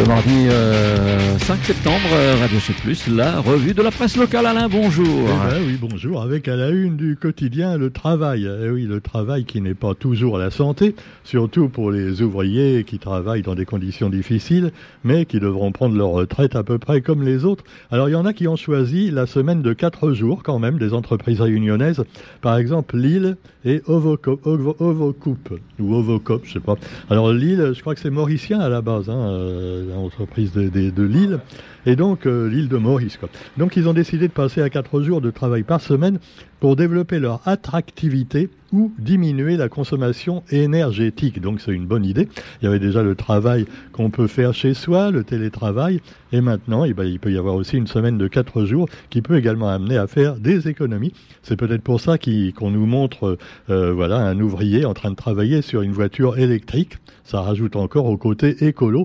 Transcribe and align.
Good 0.00 0.08
Mardi 0.20 0.34
5 0.34 0.52
euh, 0.52 1.38
septembre, 1.62 1.96
euh, 2.12 2.36
Radio 2.38 2.58
C+, 2.60 2.74
la 3.10 3.40
revue 3.40 3.72
de 3.72 3.80
la 3.80 3.90
presse 3.90 4.18
locale. 4.18 4.44
Alain, 4.44 4.68
bonjour. 4.68 5.06
Eh 5.08 5.50
ben 5.50 5.62
oui, 5.66 5.78
bonjour. 5.80 6.20
Avec 6.20 6.46
à 6.46 6.56
la 6.56 6.68
une 6.68 6.98
du 6.98 7.16
quotidien, 7.16 7.78
le 7.78 7.88
travail. 7.88 8.46
Eh 8.62 8.68
oui, 8.68 8.84
le 8.84 9.00
travail 9.00 9.46
qui 9.46 9.62
n'est 9.62 9.72
pas 9.72 9.94
toujours 9.94 10.36
la 10.36 10.50
santé, 10.50 10.94
surtout 11.24 11.70
pour 11.70 11.90
les 11.90 12.20
ouvriers 12.20 12.84
qui 12.84 12.98
travaillent 12.98 13.40
dans 13.40 13.54
des 13.54 13.64
conditions 13.64 14.10
difficiles, 14.10 14.72
mais 15.04 15.24
qui 15.24 15.40
devront 15.40 15.72
prendre 15.72 15.96
leur 15.96 16.10
retraite 16.10 16.54
à 16.54 16.64
peu 16.64 16.78
près 16.78 17.00
comme 17.00 17.22
les 17.22 17.46
autres. 17.46 17.64
Alors, 17.90 18.10
il 18.10 18.12
y 18.12 18.16
en 18.16 18.26
a 18.26 18.34
qui 18.34 18.46
ont 18.46 18.56
choisi 18.56 19.10
la 19.10 19.24
semaine 19.24 19.62
de 19.62 19.72
4 19.72 20.12
jours 20.12 20.42
quand 20.42 20.58
même, 20.58 20.76
des 20.76 20.92
entreprises 20.92 21.40
réunionnaises. 21.40 22.04
Par 22.42 22.58
exemple, 22.58 22.98
Lille 22.98 23.38
et 23.64 23.80
Ovocop, 23.86 24.44
ou 24.44 25.94
Ovocop, 25.94 26.42
je 26.44 26.52
sais 26.52 26.60
pas. 26.60 26.76
Alors, 27.08 27.32
Lille, 27.32 27.72
je 27.74 27.80
crois 27.80 27.94
que 27.94 28.00
c'est 28.00 28.10
mauricien 28.10 28.60
à 28.60 28.68
la 28.68 28.82
base, 28.82 29.08
hein, 29.08 29.30
euh, 29.30 30.09
l'entreprise 30.10 30.52
de, 30.52 30.68
de, 30.68 31.02
Lille, 31.02 31.40
et 31.86 31.96
donc 31.96 32.26
euh, 32.26 32.48
l'île 32.48 32.68
de 32.68 32.76
Maurice. 32.76 33.18
Donc 33.56 33.76
ils 33.76 33.88
ont 33.88 33.92
décidé 33.92 34.28
de 34.28 34.32
passer 34.32 34.62
à 34.62 34.70
4 34.70 35.02
jours 35.02 35.20
de 35.20 35.30
travail 35.30 35.62
par 35.62 35.80
semaine 35.80 36.18
pour 36.60 36.76
développer 36.76 37.18
leur 37.18 37.40
attractivité 37.46 38.50
ou 38.72 38.92
diminuer 38.98 39.56
la 39.56 39.68
consommation 39.68 40.44
énergétique. 40.50 41.40
Donc 41.40 41.60
c'est 41.60 41.72
une 41.72 41.86
bonne 41.86 42.04
idée. 42.04 42.28
Il 42.60 42.66
y 42.66 42.68
avait 42.68 42.78
déjà 42.78 43.02
le 43.02 43.14
travail 43.14 43.66
qu'on 43.92 44.10
peut 44.10 44.26
faire 44.26 44.54
chez 44.54 44.74
soi, 44.74 45.10
le 45.10 45.24
télétravail, 45.24 46.00
et 46.32 46.40
maintenant 46.40 46.84
eh 46.84 46.92
ben, 46.92 47.04
il 47.04 47.18
peut 47.18 47.32
y 47.32 47.38
avoir 47.38 47.54
aussi 47.54 47.76
une 47.76 47.86
semaine 47.86 48.18
de 48.18 48.28
4 48.28 48.64
jours 48.64 48.88
qui 49.08 49.22
peut 49.22 49.36
également 49.36 49.68
amener 49.68 49.96
à 49.96 50.06
faire 50.06 50.36
des 50.36 50.68
économies. 50.68 51.12
C'est 51.42 51.56
peut-être 51.56 51.82
pour 51.82 52.00
ça 52.00 52.18
qu'on 52.18 52.70
nous 52.70 52.86
montre 52.86 53.38
euh, 53.70 53.92
voilà, 53.92 54.18
un 54.18 54.38
ouvrier 54.38 54.84
en 54.84 54.94
train 54.94 55.10
de 55.10 55.16
travailler 55.16 55.62
sur 55.62 55.82
une 55.82 55.92
voiture 55.92 56.38
électrique. 56.38 56.98
Ça 57.24 57.40
rajoute 57.40 57.76
encore 57.76 58.06
au 58.06 58.16
côté 58.16 58.66
écolo 58.66 59.04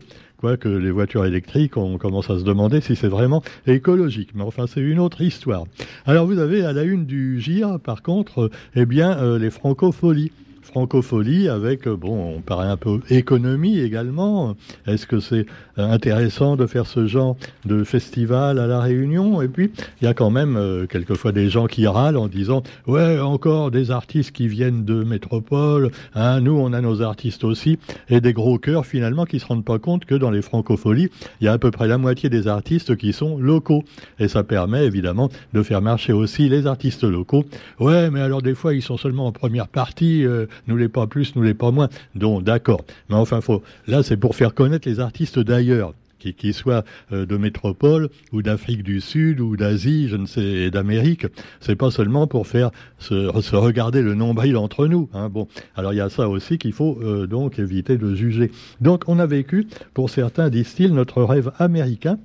que 0.55 0.69
les 0.69 0.91
voitures 0.91 1.25
électriques, 1.25 1.75
on 1.77 1.97
commence 1.97 2.29
à 2.29 2.37
se 2.37 2.43
demander 2.43 2.64
si 2.81 2.95
c'est 2.95 3.08
vraiment 3.08 3.44
écologique. 3.67 4.30
Mais 4.35 4.44
enfin, 4.44 4.66
c'est 4.67 4.81
une 4.81 4.99
autre 4.99 5.21
histoire. 5.21 5.66
Alors, 6.05 6.25
vous 6.25 6.39
avez 6.39 6.63
à 6.66 6.73
la 6.73 6.83
une 6.83 7.05
du 7.05 7.39
GIR, 7.39 7.80
par 7.80 8.02
contre, 8.02 8.49
eh 8.75 8.85
bien, 8.85 9.17
euh, 9.17 9.39
les 9.39 9.49
francopholies 9.49 10.31
francophonie 10.66 11.47
avec, 11.47 11.88
euh, 11.88 11.95
bon, 11.95 12.35
on 12.38 12.41
paraît 12.41 12.67
un 12.67 12.77
peu 12.77 12.99
économie 13.09 13.80
également. 13.80 14.55
Est-ce 14.88 15.05
que 15.05 15.19
c'est 15.19 15.45
euh, 15.77 15.89
intéressant 15.89 16.55
de 16.55 16.66
faire 16.66 16.88
ce 16.88 17.05
genre 17.05 17.38
de 17.66 17.83
festival 17.83 18.59
à 18.59 18.67
La 18.67 18.80
Réunion? 18.80 19.41
Et 19.41 19.47
puis, 19.47 19.72
il 20.02 20.05
y 20.05 20.07
a 20.07 20.13
quand 20.13 20.31
même 20.31 20.57
euh, 20.57 20.88
quelquefois 20.88 21.31
des 21.31 21.49
gens 21.49 21.67
qui 21.67 21.88
râlent 21.88 22.17
en 22.17 22.27
disant, 22.27 22.63
ouais, 22.88 23.19
encore 23.19 23.72
des 23.72 23.91
artistes 23.91 24.31
qui 24.31 24.47
viennent 24.47 24.83
de 24.83 25.03
métropole, 25.03 25.91
hein, 26.16 26.41
nous, 26.41 26.57
on 26.57 26.73
a 26.73 26.81
nos 26.81 27.02
artistes 27.02 27.44
aussi, 27.44 27.77
et 28.09 28.19
des 28.19 28.33
gros 28.33 28.57
cœurs 28.57 28.85
finalement 28.85 29.25
qui 29.25 29.39
se 29.39 29.45
rendent 29.45 29.66
pas 29.66 29.79
compte 29.79 30.05
que 30.05 30.16
dans 30.16 30.31
les 30.31 30.41
francopholies, 30.41 31.09
il 31.41 31.45
y 31.45 31.47
a 31.47 31.53
à 31.53 31.57
peu 31.57 31.72
près 31.72 31.88
la 31.88 31.97
moitié 31.97 32.29
des 32.29 32.47
artistes 32.47 32.97
qui 32.97 33.13
sont 33.13 33.38
locaux. 33.38 33.83
Et 34.19 34.27
ça 34.27 34.44
permet 34.44 34.85
évidemment 34.85 35.29
de 35.53 35.61
faire 35.61 35.81
marcher 35.81 36.11
aussi 36.11 36.50
les 36.50 36.66
artistes 36.66 37.03
locaux. 37.03 37.45
Ouais, 37.79 38.09
mais 38.09 38.22
alors 38.22 38.41
des 38.41 38.55
fois, 38.55 38.73
ils 38.73 38.81
sont 38.81 38.97
seulement 38.97 39.27
en 39.27 39.31
première 39.31 39.67
partie, 39.67 40.25
nous 40.67 40.77
les 40.77 40.89
pas 40.89 41.07
plus, 41.07 41.35
nous 41.35 41.43
les 41.43 41.53
pas 41.53 41.71
moins. 41.71 41.89
Donc 42.15 42.43
d'accord. 42.43 42.85
Mais 43.09 43.15
enfin, 43.15 43.39
là, 43.87 44.03
c'est 44.03 44.17
pour 44.17 44.35
faire 44.35 44.53
connaître 44.53 44.87
les 44.87 44.99
artistes 44.99 45.39
d'ailleurs 45.39 45.93
qu'ils 46.33 46.53
soient 46.53 46.83
euh, 47.11 47.25
de 47.25 47.37
métropole 47.37 48.09
ou 48.31 48.41
d'Afrique 48.41 48.83
du 48.83 49.01
Sud 49.01 49.39
ou 49.39 49.55
d'Asie, 49.55 50.07
je 50.07 50.15
ne 50.15 50.25
sais, 50.25 50.41
et 50.41 50.71
d'Amérique. 50.71 51.27
C'est 51.59 51.75
pas 51.75 51.91
seulement 51.91 52.27
pour 52.27 52.47
faire 52.47 52.71
se, 52.99 53.55
regarder 53.55 54.01
le 54.01 54.15
nombril 54.15 54.57
entre 54.57 54.87
nous. 54.87 55.09
Hein. 55.13 55.29
Bon, 55.29 55.47
alors 55.75 55.93
il 55.93 55.97
y 55.97 56.01
a 56.01 56.09
ça 56.09 56.29
aussi 56.29 56.57
qu'il 56.57 56.73
faut 56.73 56.97
euh, 57.01 57.27
donc 57.27 57.59
éviter 57.59 57.97
de 57.97 58.15
juger. 58.15 58.51
Donc 58.81 59.03
on 59.07 59.19
a 59.19 59.25
vécu, 59.25 59.67
pour 59.93 60.09
certains, 60.09 60.49
disent-ils, 60.49 60.94
notre 60.94 61.23
rêve 61.23 61.51
américain 61.59 62.17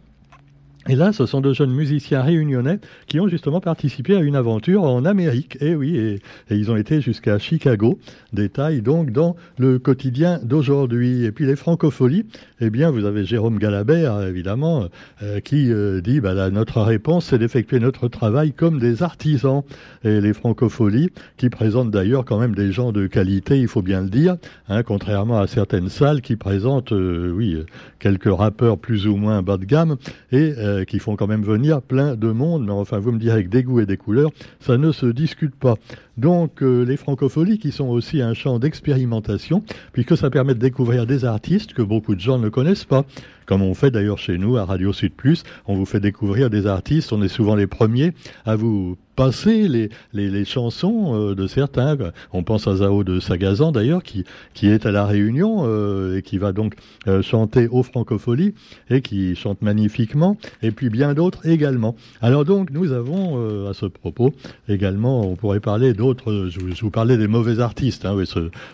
et 0.89 0.97
là, 0.97 1.13
ce 1.13 1.27
sont 1.27 1.43
deux 1.43 1.53
jeunes 1.53 1.75
musiciens 1.75 2.23
réunionnais 2.23 2.79
qui 3.07 3.21
ont 3.21 3.29
justement 3.29 3.61
participé 3.61 4.17
à 4.17 4.21
une 4.21 4.35
aventure 4.35 4.85
en 4.85 5.05
Amérique. 5.05 5.57
Et 5.61 5.73
eh 5.73 5.75
oui, 5.75 5.97
et, 5.97 6.21
ils 6.51 6.71
ont 6.71 6.77
été 6.77 7.03
jusqu'à 7.03 7.39
Chicago. 7.39 7.99
Détail 8.33 8.81
donc 8.81 9.11
dans 9.11 9.37
le 9.59 9.79
quotidien 9.79 10.41
d'aujourd'hui. 10.43 11.25
Et 11.25 11.33
puis 11.33 11.45
les 11.45 11.57
francopholies, 11.57 12.25
eh 12.61 12.71
bien, 12.71 12.91
vous 12.91 13.05
avez 13.05 13.27
Jérôme 13.27 13.59
Galabert, 13.59 14.23
évidemment, 14.23 14.87
euh, 15.23 15.41
qui 15.41 15.71
euh, 15.71 16.01
dit, 16.01 16.21
bah, 16.21 16.49
notre 16.49 16.81
réponse, 16.81 17.27
c'est 17.27 17.39
d'effectuer 17.39 17.79
notre 17.79 18.09
travail 18.09 18.53
comme 18.53 18.79
des 18.79 19.03
artisans. 19.03 19.63
Et 20.03 20.23
les 20.23 20.33
francopholies, 20.33 21.11
qui 21.37 21.51
présentent 21.51 21.91
d'ailleurs 21.91 22.25
quand 22.25 22.39
même 22.39 22.55
des 22.55 22.73
gens 22.73 22.91
de 22.91 23.07
qualité, 23.07 23.61
il 23.61 23.69
faut 23.69 23.83
bien 23.83 24.01
le 24.01 24.09
dire, 24.09 24.39
hein, 24.71 24.83
contrairement 24.83 25.41
à 25.41 25.47
certaines 25.47 25.91
salles 25.91 26.23
qui 26.23 26.37
présentent, 26.37 26.93
euh, 26.93 27.31
oui, 27.31 27.63
quelques 27.99 28.35
rappeurs 28.35 28.79
plus 28.79 29.07
ou 29.07 29.17
moins 29.17 29.43
bas 29.43 29.59
de 29.59 29.67
gamme. 29.67 29.97
Et 30.33 30.55
euh, 30.71 30.85
qui 30.85 30.99
font 30.99 31.17
quand 31.17 31.27
même 31.27 31.43
venir 31.43 31.83
plein 31.83 32.17
de 32.17 32.31
monde, 32.31 32.65
mais 32.65 32.73
enfin 32.73 32.99
vous 32.99 33.13
me 33.13 33.19
direz 33.19 33.45
que 33.45 33.49
des 33.49 33.63
goûts 33.63 33.81
et 33.81 33.87
des 33.87 33.97
couleurs, 33.97 34.31
ça 34.61 34.79
ne 34.79 34.93
se 34.93 35.07
discute 35.07 35.55
pas. 35.55 35.75
Donc 36.17 36.63
euh, 36.63 36.85
les 36.85 36.97
francopholies 36.97 37.59
qui 37.59 37.73
sont 37.73 37.89
aussi 37.89 38.23
un 38.23 38.35
champ 38.35 38.59
d'expérimentation, 38.59 39.63
puisque 39.93 40.17
ça 40.17 40.31
permet 40.31 40.55
de 40.55 40.61
découvrir 40.61 41.07
des 41.07 41.25
artistes 41.25 41.73
que 41.73 41.83
beaucoup 41.83 42.15
de 42.15 42.21
gens 42.21 42.39
ne 42.39 42.49
connaissent 42.49 42.85
pas, 42.85 43.05
comme 43.47 43.63
on 43.63 43.75
fait 43.75 43.91
d'ailleurs 43.91 44.19
chez 44.19 44.39
nous 44.39 44.57
à 44.57 44.65
Radio 44.65 44.93
Sud 44.93 45.13
Plus, 45.13 45.43
on 45.67 45.75
vous 45.75 45.87
fait 45.87 46.01
découvrir 46.01 46.51
des 46.51 46.67
artistes, 46.67 47.13
on 47.13 47.23
est 47.23 47.29
souvent 47.29 47.57
les 47.57 47.67
premiers 47.67 48.13
à 48.45 48.57
vous 48.57 48.97
passer 49.17 49.69
les, 49.69 49.91
les, 50.13 50.45
chansons 50.45 51.15
euh, 51.15 51.35
de 51.35 51.47
certains. 51.47 51.97
On 52.33 52.43
pense 52.43 52.67
à 52.67 52.77
Zao 52.77 53.05
de 53.05 53.21
Sagazan 53.21 53.73
d'ailleurs, 53.73 54.03
qui, 54.03 54.25
qui 54.55 54.69
est 54.69 54.87
à 54.87 54.93
la 54.93 55.05
Réunion 55.05 55.63
euh, 55.65 56.19
et 56.19 56.23
qui 56.23 56.39
va 56.39 56.53
donc 56.53 56.75
euh, 57.07 57.23
chanter 57.23 57.69
aux 57.69 57.83
francopholies 57.83 58.55
et 58.89 59.01
qui 59.03 59.35
chante 59.37 59.63
magnifiquement, 59.63 60.37
et 60.63 60.71
puis 60.71 60.91
bien 60.91 61.15
d'autres 61.15 61.47
également. 61.47 61.97
Alors 62.21 62.45
donc 62.45 62.71
nous 62.71 62.93
avons 62.93 63.69
à 63.69 63.75
ce 63.75 63.87
propos 63.87 64.33
également, 64.69 65.21
on 65.23 65.37
pourrait 65.37 65.61
parler 65.61 65.93
d'autres, 65.93 66.49
je, 66.49 66.61
vous 66.81 66.91
parlais 66.91 67.17
des 67.17 67.29
mauvais 67.29 67.61
artistes, 67.61 68.05
hein, 68.05 68.17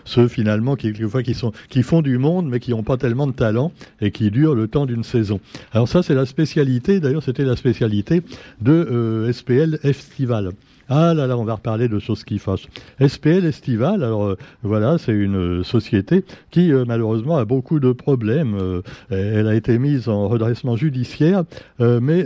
ceux, 0.05 0.27
finalement 0.27 0.75
qui, 0.75 0.93
sont, 1.33 1.51
qui 1.69 1.83
font 1.83 2.01
du 2.01 2.17
monde 2.17 2.47
mais 2.49 2.59
qui 2.59 2.71
n'ont 2.71 2.83
pas 2.83 2.97
tellement 2.97 3.27
de 3.27 3.31
talent 3.31 3.71
et 4.01 4.11
qui 4.11 4.31
durent 4.31 4.55
le 4.55 4.67
temps 4.67 4.85
d'une 4.85 5.03
saison. 5.03 5.39
Alors 5.71 5.87
ça 5.87 6.03
c'est 6.03 6.15
la 6.15 6.25
spécialité, 6.25 6.99
d'ailleurs 6.99 7.23
c'était 7.23 7.45
la 7.45 7.55
spécialité 7.55 8.21
de 8.61 9.29
SPL 9.31 9.79
Festival 9.83 10.26
festival. 10.27 10.53
Ah 10.89 11.13
là 11.13 11.27
là, 11.27 11.37
on 11.37 11.43
va 11.43 11.55
reparler 11.55 11.89
de 11.89 11.99
choses 11.99 12.23
qui 12.23 12.39
fâchent. 12.39 12.67
SPL 13.05 13.45
Estival, 13.45 14.03
alors 14.03 14.23
euh, 14.23 14.37
voilà, 14.63 14.97
c'est 14.97 15.11
une 15.11 15.59
euh, 15.59 15.63
société 15.63 16.23
qui 16.49 16.71
euh, 16.71 16.85
malheureusement 16.87 17.37
a 17.37 17.43
beaucoup 17.43 17.81
de 17.81 17.91
problèmes. 17.91 18.81
elle 19.09 19.47
a 19.47 19.55
été 19.55 19.77
mise 19.79 20.07
en 20.07 20.27
redressement 20.27 20.75
judiciaire, 20.75 21.43
mais 21.79 22.23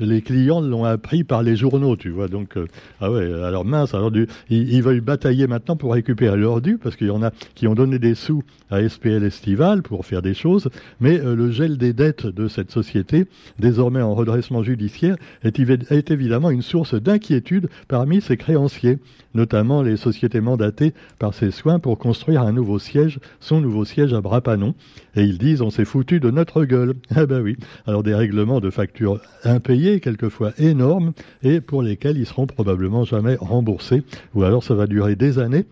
les 0.00 0.22
clients 0.22 0.60
l'ont 0.60 0.84
appris 0.84 1.24
par 1.24 1.42
les 1.42 1.56
journaux, 1.56 1.96
tu 1.96 2.10
vois. 2.10 2.28
Donc, 2.28 2.56
ah 3.00 3.10
ouais, 3.10 3.32
alors 3.42 3.64
mince, 3.64 3.94
alors 3.94 4.10
du, 4.10 4.26
ils, 4.50 4.82
veulent 4.82 5.00
batailler 5.00 5.46
maintenant 5.46 5.76
pour 5.76 5.92
récupérer 5.94 6.36
leur 6.36 6.60
dû, 6.60 6.78
parce 6.78 6.96
qu'il 6.96 7.08
y 7.08 7.10
en 7.10 7.22
a 7.22 7.30
qui 7.54 7.66
ont 7.66 7.74
donné 7.74 7.98
des 7.98 8.14
sous 8.14 8.42
à 8.70 8.86
SPL 8.86 9.24
Estival 9.24 9.82
pour 9.82 10.04
faire 10.04 10.22
des 10.22 10.34
choses, 10.34 10.68
mais 11.00 11.18
le 11.18 11.50
gel 11.50 11.78
des 11.78 11.92
dettes 11.92 12.26
de 12.26 12.48
cette 12.48 12.70
société, 12.70 13.26
désormais 13.58 14.02
en 14.02 14.14
redressement 14.14 14.62
judiciaire, 14.62 15.16
est, 15.42 15.58
est 15.90 16.10
évidemment 16.10 16.50
une 16.50 16.62
source 16.62 16.94
d'inquiétude 16.94 17.53
parmi 17.88 18.20
ses 18.20 18.36
créanciers, 18.36 18.98
notamment 19.34 19.82
les 19.82 19.96
sociétés 19.96 20.40
mandatées 20.40 20.94
par 21.18 21.34
ses 21.34 21.50
soins 21.50 21.78
pour 21.78 21.98
construire 21.98 22.42
un 22.42 22.52
nouveau 22.52 22.78
siège, 22.78 23.20
son 23.40 23.60
nouveau 23.60 23.84
siège 23.84 24.14
à 24.14 24.20
Brapanon. 24.20 24.74
Et 25.16 25.22
ils 25.22 25.38
disent 25.38 25.62
on 25.62 25.70
s'est 25.70 25.84
foutu 25.84 26.20
de 26.20 26.30
notre 26.30 26.64
gueule. 26.64 26.94
Ah 27.16 27.26
ben 27.26 27.40
oui. 27.40 27.56
Alors 27.86 28.02
des 28.02 28.14
règlements 28.14 28.60
de 28.60 28.70
factures 28.70 29.20
impayés, 29.44 30.00
quelquefois 30.00 30.52
énormes, 30.58 31.12
et 31.42 31.60
pour 31.60 31.80
lesquels 31.82 32.18
ils 32.18 32.26
seront 32.26 32.46
probablement 32.46 33.04
jamais 33.04 33.36
remboursés, 33.36 34.02
ou 34.34 34.42
alors 34.42 34.64
ça 34.64 34.74
va 34.74 34.86
durer 34.86 35.14
des 35.14 35.38
années 35.38 35.64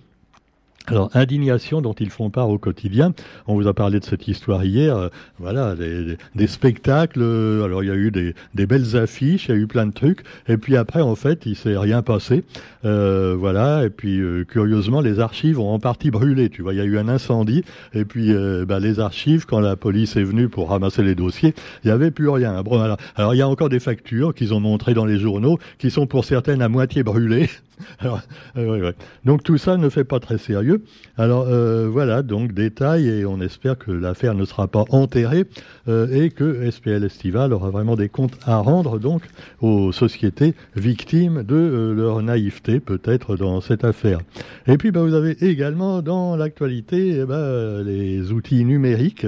alors, 0.88 1.10
indignation 1.14 1.80
dont 1.80 1.92
ils 1.92 2.10
font 2.10 2.30
part 2.30 2.48
au 2.48 2.58
quotidien. 2.58 3.14
On 3.46 3.54
vous 3.54 3.68
a 3.68 3.74
parlé 3.74 4.00
de 4.00 4.04
cette 4.04 4.26
histoire 4.26 4.64
hier. 4.64 4.96
Euh, 4.96 5.08
voilà, 5.38 5.76
des, 5.76 6.46
spectacles. 6.46 7.20
Euh, 7.22 7.64
alors, 7.64 7.84
il 7.84 7.86
y 7.86 7.90
a 7.90 7.94
eu 7.94 8.10
des, 8.10 8.34
belles 8.66 8.96
affiches, 8.96 9.46
il 9.48 9.50
y 9.52 9.54
a 9.54 9.56
eu 9.56 9.68
plein 9.68 9.86
de 9.86 9.92
trucs. 9.92 10.24
Et 10.48 10.56
puis 10.56 10.76
après, 10.76 11.00
en 11.00 11.14
fait, 11.14 11.46
il 11.46 11.54
s'est 11.54 11.76
rien 11.76 12.02
passé. 12.02 12.44
Euh, 12.84 13.36
voilà. 13.38 13.84
Et 13.84 13.90
puis, 13.90 14.20
curieusement, 14.48 15.00
les 15.00 15.20
archives 15.20 15.60
ont 15.60 15.72
en 15.72 15.78
partie 15.78 16.10
brûlé. 16.10 16.48
Tu 16.48 16.62
vois, 16.62 16.74
il 16.74 16.78
y 16.78 16.82
a 16.82 16.84
eu 16.84 16.98
un 16.98 17.08
incendie. 17.08 17.64
Et 17.94 18.04
puis, 18.04 18.32
bah, 18.66 18.80
les 18.80 18.98
archives, 18.98 19.46
quand 19.46 19.60
la 19.60 19.76
police 19.76 20.16
est 20.16 20.24
venue 20.24 20.48
pour 20.48 20.70
ramasser 20.70 21.04
les 21.04 21.14
dossiers, 21.14 21.54
il 21.84 21.88
n'y 21.88 21.92
avait 21.92 22.10
plus 22.10 22.28
rien. 22.28 22.60
Bon, 22.62 22.80
alors, 22.80 23.34
il 23.34 23.38
y 23.38 23.42
a 23.42 23.48
encore 23.48 23.68
des 23.68 23.80
factures 23.80 24.34
qu'ils 24.34 24.52
ont 24.52 24.60
montrées 24.60 24.94
dans 24.94 25.06
les 25.06 25.18
journaux, 25.18 25.58
qui 25.78 25.90
sont 25.90 26.06
pour 26.06 26.24
certaines 26.24 26.60
à 26.60 26.68
moitié 26.68 27.04
brûlées. 27.04 27.48
Alors, 27.98 28.20
euh, 28.56 28.92
Donc 29.24 29.42
tout 29.42 29.58
ça 29.58 29.76
ne 29.76 29.88
fait 29.88 30.04
pas 30.04 30.20
très 30.20 30.38
sérieux. 30.38 30.71
Alors 31.16 31.46
euh, 31.48 31.88
voilà, 31.90 32.22
donc 32.22 32.52
détail, 32.52 33.08
et 33.08 33.24
on 33.24 33.40
espère 33.40 33.78
que 33.78 33.90
l'affaire 33.90 34.34
ne 34.34 34.44
sera 34.44 34.68
pas 34.68 34.84
enterrée 34.90 35.44
euh, 35.88 36.06
et 36.12 36.30
que 36.30 36.70
SPL 36.70 37.04
Estival 37.04 37.52
aura 37.52 37.70
vraiment 37.70 37.96
des 37.96 38.08
comptes 38.08 38.38
à 38.44 38.58
rendre 38.58 38.98
donc 38.98 39.22
aux 39.60 39.92
sociétés 39.92 40.54
victimes 40.76 41.42
de 41.42 41.92
leur 41.96 42.22
naïveté 42.22 42.80
peut-être 42.80 43.36
dans 43.36 43.60
cette 43.60 43.84
affaire. 43.84 44.20
Et 44.66 44.76
puis 44.76 44.90
bah, 44.90 45.02
vous 45.02 45.14
avez 45.14 45.32
également 45.44 46.02
dans 46.02 46.36
l'actualité 46.36 47.20
eh 47.20 47.24
ben, 47.24 47.82
les 47.82 48.32
outils 48.32 48.64
numériques 48.64 49.26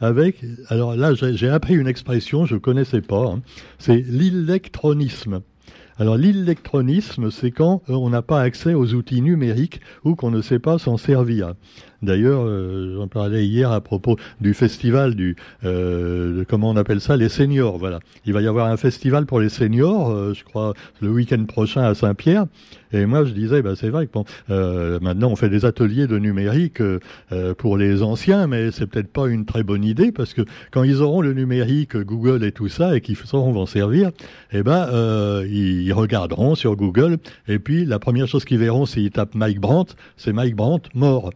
avec, 0.00 0.42
alors 0.68 0.96
là 0.96 1.12
j'ai 1.14 1.48
appris 1.48 1.74
une 1.74 1.88
expression, 1.88 2.46
je 2.46 2.56
connaissais 2.56 3.02
pas, 3.02 3.26
hein. 3.26 3.42
c'est 3.78 4.02
l'électronisme. 4.08 5.42
Alors 6.00 6.16
l'électronisme, 6.16 7.30
c'est 7.30 7.50
quand 7.50 7.82
euh, 7.90 7.92
on 7.92 8.08
n'a 8.08 8.22
pas 8.22 8.40
accès 8.40 8.72
aux 8.72 8.94
outils 8.94 9.20
numériques 9.20 9.82
ou 10.02 10.14
qu'on 10.14 10.30
ne 10.30 10.40
sait 10.40 10.58
pas 10.58 10.78
s'en 10.78 10.96
servir. 10.96 11.52
D'ailleurs, 12.02 12.44
euh, 12.46 12.94
j'en 12.96 13.08
parlais 13.08 13.46
hier 13.46 13.70
à 13.70 13.80
propos 13.82 14.16
du 14.40 14.54
festival 14.54 15.14
du, 15.14 15.36
euh, 15.64 16.44
comment 16.48 16.70
on 16.70 16.76
appelle 16.76 17.00
ça, 17.00 17.16
les 17.16 17.28
seniors. 17.28 17.76
Voilà, 17.76 18.00
il 18.24 18.32
va 18.32 18.40
y 18.40 18.46
avoir 18.46 18.68
un 18.68 18.78
festival 18.78 19.26
pour 19.26 19.38
les 19.38 19.50
seniors, 19.50 20.10
euh, 20.10 20.32
je 20.32 20.42
crois, 20.44 20.72
le 21.00 21.10
week-end 21.10 21.44
prochain 21.44 21.82
à 21.82 21.94
Saint-Pierre. 21.94 22.46
Et 22.92 23.04
moi, 23.04 23.24
je 23.24 23.32
disais, 23.32 23.60
bah, 23.60 23.76
c'est 23.76 23.90
vrai 23.90 24.08
que 24.08 24.98
maintenant 24.98 25.30
on 25.30 25.36
fait 25.36 25.48
des 25.48 25.64
ateliers 25.64 26.08
de 26.08 26.18
numérique 26.18 26.82
pour 27.56 27.76
les 27.76 28.02
anciens, 28.02 28.48
mais 28.48 28.72
c'est 28.72 28.86
peut-être 28.86 29.12
pas 29.12 29.28
une 29.28 29.44
très 29.44 29.62
bonne 29.62 29.84
idée 29.84 30.10
parce 30.10 30.34
que 30.34 30.42
quand 30.72 30.82
ils 30.82 31.00
auront 31.00 31.20
le 31.20 31.32
numérique, 31.32 31.96
Google 31.96 32.42
et 32.42 32.50
tout 32.50 32.66
ça, 32.66 32.96
et 32.96 33.00
qu'ils 33.00 33.16
sauront 33.16 33.54
en 33.54 33.66
servir, 33.66 34.10
eh 34.50 34.64
ben, 34.64 34.88
ils, 35.44 35.92
regarderont 35.92 36.56
sur 36.56 36.74
Google. 36.74 37.18
Et 37.46 37.60
puis 37.60 37.84
la 37.84 38.00
première 38.00 38.26
chose 38.26 38.44
qu'ils 38.44 38.58
verront, 38.58 38.86
s'ils 38.86 39.12
tapent 39.12 39.36
Mike 39.36 39.60
Brandt, 39.60 39.94
c'est 40.16 40.32
Mike 40.32 40.56
Brandt 40.56 40.88
mort. 40.92 41.30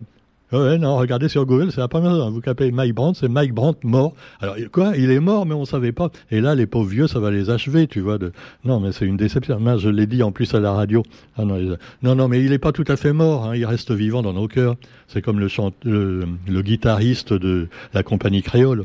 Ouais, 0.54 0.78
non, 0.78 0.96
regardez 0.96 1.28
sur 1.28 1.46
Google, 1.46 1.72
c'est 1.72 1.80
la 1.80 1.88
première 1.88 2.12
chose. 2.12 2.32
Vous 2.32 2.40
capez 2.40 2.70
Mike 2.70 2.94
Brandt, 2.94 3.18
c'est 3.18 3.28
Mike 3.28 3.52
Brandt 3.52 3.80
mort. 3.82 4.12
Alors, 4.40 4.54
quoi 4.70 4.96
Il 4.96 5.10
est 5.10 5.18
mort, 5.18 5.46
mais 5.46 5.54
on 5.54 5.64
savait 5.64 5.90
pas. 5.90 6.10
Et 6.30 6.40
là, 6.40 6.54
les 6.54 6.66
pauvres 6.66 6.88
vieux, 6.88 7.08
ça 7.08 7.18
va 7.18 7.32
les 7.32 7.50
achever, 7.50 7.88
tu 7.88 8.00
vois. 8.00 8.18
De... 8.18 8.30
Non, 8.64 8.78
mais 8.78 8.92
c'est 8.92 9.04
une 9.04 9.16
déception. 9.16 9.58
je 9.78 9.88
l'ai 9.88 10.06
dit 10.06 10.22
en 10.22 10.30
plus 10.30 10.54
à 10.54 10.60
la 10.60 10.70
radio. 10.70 11.02
Ah, 11.36 11.44
non, 11.44 11.76
non, 12.02 12.14
non, 12.14 12.28
mais 12.28 12.40
il 12.40 12.50
n'est 12.50 12.58
pas 12.60 12.70
tout 12.70 12.84
à 12.86 12.94
fait 12.94 13.12
mort. 13.12 13.46
Hein. 13.46 13.56
Il 13.56 13.66
reste 13.66 13.90
vivant 13.90 14.22
dans 14.22 14.32
nos 14.32 14.46
cœurs. 14.46 14.76
C'est 15.08 15.22
comme 15.22 15.40
le, 15.40 15.48
chante... 15.48 15.74
le, 15.82 16.24
guitariste 16.62 17.32
de 17.32 17.66
la 17.92 18.04
compagnie 18.04 18.42
créole. 18.42 18.84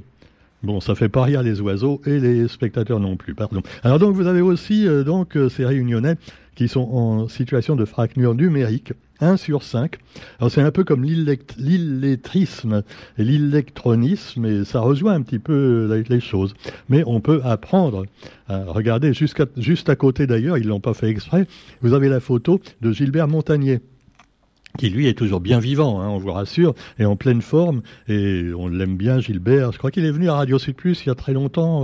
Bon, 0.62 0.82
ça 0.82 0.94
fait 0.94 1.10
pas 1.10 1.24
rire 1.24 1.42
les 1.42 1.62
oiseaux 1.62 2.02
et 2.06 2.20
les 2.20 2.48
spectateurs 2.50 3.00
non 3.00 3.16
plus, 3.16 3.34
pardon. 3.34 3.62
Alors 3.84 3.98
donc 3.98 4.16
vous 4.16 4.28
avez 4.28 4.42
aussi 4.42 4.88
euh, 4.88 5.04
donc 5.04 5.38
euh, 5.38 5.48
ces 5.48 5.66
réunionnais 5.66 6.16
qui 6.56 6.68
sont 6.68 6.82
en 6.82 7.28
situation 7.30 7.78
de 7.78 7.86
fracture 7.86 8.36
numérique. 8.36 8.94
1 9.22 9.36
sur 9.36 9.64
5. 9.64 9.98
Alors 10.40 10.50
c'est 10.50 10.62
un 10.62 10.72
peu 10.72 10.86
comme 10.86 11.04
l'illettrisme 11.04 12.84
et 13.18 13.24
l'électronisme, 13.24 14.46
et 14.46 14.64
ça 14.64 14.80
rejoint 14.80 15.14
un 15.14 15.22
petit 15.22 15.40
peu 15.40 16.04
les 16.08 16.20
choses. 16.22 16.54
Mais 16.88 17.04
on 17.06 17.20
peut 17.20 17.42
apprendre. 17.44 18.06
regardez, 18.48 19.12
juste 19.14 19.90
à 19.90 19.96
côté 19.98 20.26
d'ailleurs, 20.26 20.58
ils 20.58 20.66
l'ont 20.66 20.80
pas 20.80 20.94
fait 20.94 21.10
exprès, 21.10 21.48
vous 21.82 21.94
avez 21.94 22.08
la 22.08 22.22
photo 22.22 22.62
de 22.80 22.94
Gilbert 22.94 23.28
Montagnier 23.28 23.82
qui 24.80 24.90
lui 24.90 25.08
est 25.08 25.14
toujours 25.14 25.42
bien 25.42 25.60
vivant, 25.60 26.00
hein, 26.00 26.08
on 26.08 26.20
vous 26.20 26.32
rassure, 26.32 26.74
et 27.00 27.06
en 27.06 27.18
pleine 27.18 27.42
forme, 27.42 27.82
et 28.08 28.46
on 28.58 28.70
l'aime 28.70 28.96
bien, 28.96 29.20
Gilbert. 29.20 29.74
Je 29.74 29.78
crois 29.78 29.92
qu'il 29.92 30.06
est 30.06 30.12
venu 30.12 30.30
à 30.30 30.36
Radio 30.36 30.58
Sud 30.58 30.76
Plus 30.76 31.04
il 31.04 31.10
y 31.10 31.12
a 31.12 31.16
très 31.16 31.34
longtemps. 31.34 31.84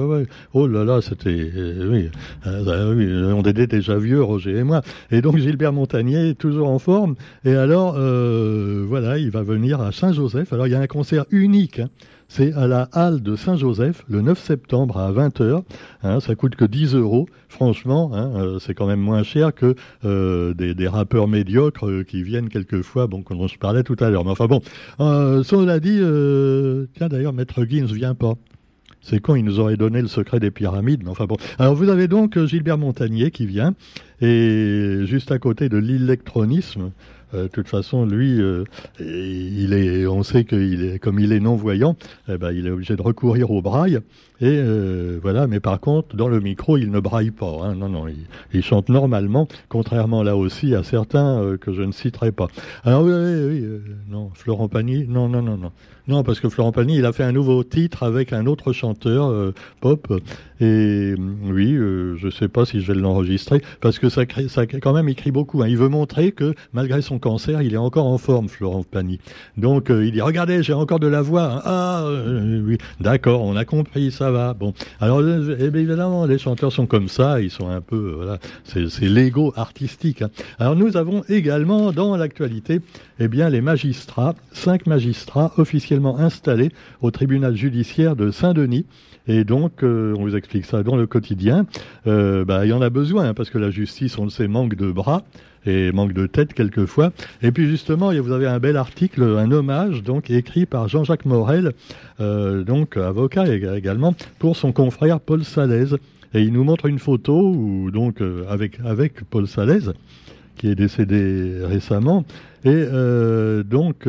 Oh 0.53 0.65
là 0.65 0.85
là, 0.85 1.01
c'était, 1.01 1.51
euh, 1.55 1.89
oui, 1.91 2.09
euh, 2.47 3.33
on 3.33 3.41
était 3.41 3.67
déjà 3.67 3.97
vieux, 3.97 4.23
Roger 4.23 4.59
et 4.59 4.63
moi. 4.63 4.81
Et 5.11 5.21
donc 5.21 5.37
Gilbert 5.37 5.73
Montagnier, 5.73 6.35
toujours 6.35 6.69
en 6.69 6.79
forme. 6.79 7.15
Et 7.43 7.53
alors, 7.53 7.95
euh, 7.97 8.85
voilà, 8.87 9.17
il 9.17 9.29
va 9.29 9.43
venir 9.43 9.81
à 9.81 9.91
Saint-Joseph. 9.91 10.53
Alors 10.53 10.67
il 10.67 10.71
y 10.71 10.75
a 10.75 10.79
un 10.79 10.87
concert 10.87 11.25
unique. 11.31 11.79
Hein, 11.79 11.89
c'est 12.27 12.53
à 12.53 12.67
la 12.67 12.89
halle 12.91 13.21
de 13.21 13.35
Saint-Joseph 13.35 14.03
le 14.09 14.21
9 14.21 14.39
septembre 14.39 14.97
à 14.97 15.11
20h. 15.11 15.63
Hein, 16.03 16.19
ça 16.19 16.35
coûte 16.35 16.55
que 16.55 16.65
10 16.65 16.95
euros. 16.95 17.27
Franchement, 17.49 18.11
hein, 18.13 18.31
euh, 18.35 18.59
c'est 18.59 18.73
quand 18.73 18.87
même 18.87 18.99
moins 18.99 19.23
cher 19.23 19.53
que 19.53 19.75
euh, 20.03 20.53
des, 20.53 20.87
rappeurs 20.87 21.27
médiocres 21.27 21.87
euh, 21.87 22.03
qui 22.03 22.23
viennent 22.23 22.49
quelquefois, 22.49 23.07
bon, 23.07 23.23
dont 23.29 23.47
je 23.47 23.57
parlais 23.57 23.83
tout 23.83 23.95
à 23.99 24.09
l'heure. 24.09 24.25
Mais 24.25 24.31
enfin 24.31 24.47
bon, 24.47 24.61
cela 24.97 25.79
dit, 25.79 25.99
tiens 26.97 27.07
d'ailleurs, 27.07 27.33
Maître 27.33 27.63
Gims 27.63 27.85
vient 27.85 28.15
pas. 28.15 28.33
C'est 29.01 29.19
quand 29.19 29.35
il 29.35 29.45
nous 29.45 29.59
aurait 29.59 29.77
donné 29.77 30.01
le 30.01 30.07
secret 30.07 30.39
des 30.39 30.49
pyramides. 30.49 31.03
Mais 31.03 31.11
enfin 31.11 31.25
bon. 31.27 31.37
Alors 31.59 31.75
vous 31.75 31.89
avez 31.89 32.07
donc 32.07 32.43
Gilbert 32.45 32.79
Montagnier 32.79 33.29
qui 33.29 33.45
vient, 33.45 33.75
et 34.21 35.01
juste 35.05 35.31
à 35.31 35.39
côté 35.39 35.69
de 35.69 35.77
l'électronisme, 35.77 36.91
euh, 37.35 37.43
de 37.43 37.47
toute 37.47 37.67
façon, 37.67 38.05
lui, 38.05 38.39
euh, 38.41 38.63
il 38.99 39.73
est, 39.73 40.05
on 40.07 40.23
sait 40.23 40.45
qu'il 40.45 40.83
est, 40.83 40.99
comme 40.99 41.19
il 41.19 41.31
est 41.31 41.39
non-voyant, 41.39 41.95
eh 42.29 42.37
ben, 42.37 42.51
il 42.51 42.67
est 42.67 42.69
obligé 42.69 42.95
de 42.95 43.01
recourir 43.01 43.51
au 43.51 43.61
braille. 43.61 43.99
Et 44.41 44.47
euh, 44.47 45.17
voilà, 45.21 45.47
mais 45.47 45.61
par 45.61 45.79
contre, 45.79 46.15
dans 46.15 46.27
le 46.27 46.39
micro, 46.41 46.77
il 46.77 46.91
ne 46.91 46.99
braille 46.99 47.31
pas. 47.31 47.59
Hein. 47.63 47.75
non, 47.75 47.87
non, 47.87 48.05
il, 48.53 48.63
chante 48.63 48.89
normalement, 48.89 49.47
contrairement 49.69 50.23
là 50.23 50.35
aussi 50.35 50.75
à 50.75 50.83
certains 50.83 51.55
que 51.61 51.71
je 51.71 51.83
ne 51.83 51.91
citerai 51.91 52.31
pas. 52.31 52.47
Alors 52.83 53.03
oui, 53.03 53.13
oui, 53.13 53.65
non, 54.09 54.31
Florent 54.33 54.67
Pagny, 54.67 55.05
non, 55.07 55.29
non, 55.29 55.41
non, 55.41 55.57
non. 55.57 55.71
Non, 56.07 56.23
parce 56.23 56.39
que 56.39 56.49
Florent 56.49 56.71
Pagny, 56.71 56.97
il 56.97 57.05
a 57.05 57.13
fait 57.13 57.23
un 57.23 57.31
nouveau 57.31 57.63
titre 57.63 58.03
avec 58.03 58.33
un 58.33 58.45
autre 58.45 58.73
chanteur 58.73 59.53
pop. 59.81 60.21
Et 60.59 61.15
oui, 61.17 61.75
je 61.75 62.25
ne 62.25 62.31
sais 62.31 62.47
pas 62.47 62.65
si 62.65 62.81
je 62.81 62.91
vais 62.91 62.99
l'enregistrer, 62.99 63.61
parce 63.81 63.99
que 63.99 64.04
ça, 64.09 64.25
quand 64.25 64.93
même, 64.93 65.09
il 65.09 65.15
crie 65.15 65.31
beaucoup. 65.31 65.61
Hein. 65.61 65.67
Il 65.67 65.77
veut 65.77 65.89
montrer 65.89 66.31
que 66.31 66.53
malgré 66.73 67.01
son 67.01 67.19
cancer, 67.19 67.61
il 67.61 67.73
est 67.73 67.77
encore 67.77 68.07
en 68.07 68.17
forme, 68.17 68.49
Florent 68.49 68.83
Pagny. 68.83 69.19
Donc 69.57 69.87
il 69.89 70.11
dit, 70.11 70.21
regardez, 70.21 70.63
j'ai 70.63 70.73
encore 70.73 70.99
de 70.99 71.07
la 71.07 71.21
voix. 71.21 71.43
Hein. 71.43 71.61
Ah, 71.65 72.05
oui, 72.63 72.77
d'accord, 72.99 73.41
on 73.41 73.55
a 73.55 73.65
compris 73.65 74.05
ça 74.11 74.31
va. 74.31 74.53
Bon, 74.53 74.73
alors 74.99 75.19
euh, 75.19 75.57
eh 75.59 75.65
évidemment, 75.65 76.25
les 76.25 76.37
chanteurs 76.37 76.71
sont 76.71 76.85
comme 76.85 77.07
ça, 77.07 77.41
ils 77.41 77.51
sont 77.51 77.69
un 77.69 77.81
peu, 77.81 77.95
euh, 77.95 78.15
voilà, 78.15 78.39
c'est 78.63 79.07
l'ego 79.07 79.53
artistique. 79.55 80.21
Hein. 80.21 80.29
Alors 80.59 80.75
nous 80.75 80.97
avons 80.97 81.23
également 81.29 81.91
dans 81.91 82.15
l'actualité, 82.15 82.81
eh 83.19 83.27
bien, 83.27 83.49
les 83.49 83.61
magistrats, 83.61 84.35
cinq 84.51 84.87
magistrats 84.87 85.53
officiellement 85.57 86.17
installés 86.17 86.71
au 87.01 87.11
tribunal 87.11 87.55
judiciaire 87.55 88.15
de 88.15 88.31
Saint-Denis. 88.31 88.85
Et 89.27 89.43
donc, 89.43 89.83
euh, 89.83 90.13
on 90.17 90.21
vous 90.21 90.35
explique 90.35 90.65
ça 90.65 90.83
dans 90.83 90.95
le 90.95 91.07
quotidien. 91.07 91.65
bah, 92.05 92.65
il 92.65 92.69
y 92.69 92.73
en 92.73 92.81
a 92.81 92.89
besoin, 92.89 93.29
hein, 93.29 93.33
parce 93.33 93.49
que 93.49 93.57
la 93.57 93.71
justice, 93.71 94.17
on 94.17 94.25
le 94.25 94.29
sait, 94.29 94.47
manque 94.47 94.75
de 94.75 94.91
bras 94.91 95.23
et 95.65 95.91
manque 95.91 96.13
de 96.13 96.27
tête 96.27 96.53
quelquefois. 96.53 97.11
Et 97.41 97.51
puis 97.51 97.67
justement, 97.67 98.11
vous 98.13 98.31
avez 98.31 98.47
un 98.47 98.59
bel 98.59 98.77
article, 98.77 99.23
un 99.23 99.51
hommage 99.51 100.03
donc 100.03 100.29
écrit 100.29 100.65
par 100.65 100.87
Jean-Jacques 100.87 101.25
Morel, 101.25 101.73
euh, 102.19 102.63
donc 102.63 102.97
avocat 102.97 103.45
également, 103.47 104.15
pour 104.39 104.55
son 104.55 104.71
confrère 104.71 105.19
Paul 105.19 105.43
Salaise. 105.43 105.97
Et 106.33 106.41
il 106.41 106.51
nous 106.51 106.63
montre 106.63 106.87
une 106.87 106.99
photo 106.99 107.49
où, 107.49 107.91
donc 107.91 108.21
euh, 108.21 108.43
avec 108.49 108.79
avec 108.83 109.23
Paul 109.29 109.47
Salaise, 109.47 109.93
qui 110.65 110.71
est 110.71 110.75
décédé 110.75 111.59
récemment. 111.63 112.25
Et 112.63 112.69
euh, 112.73 113.61
donc, 113.61 114.07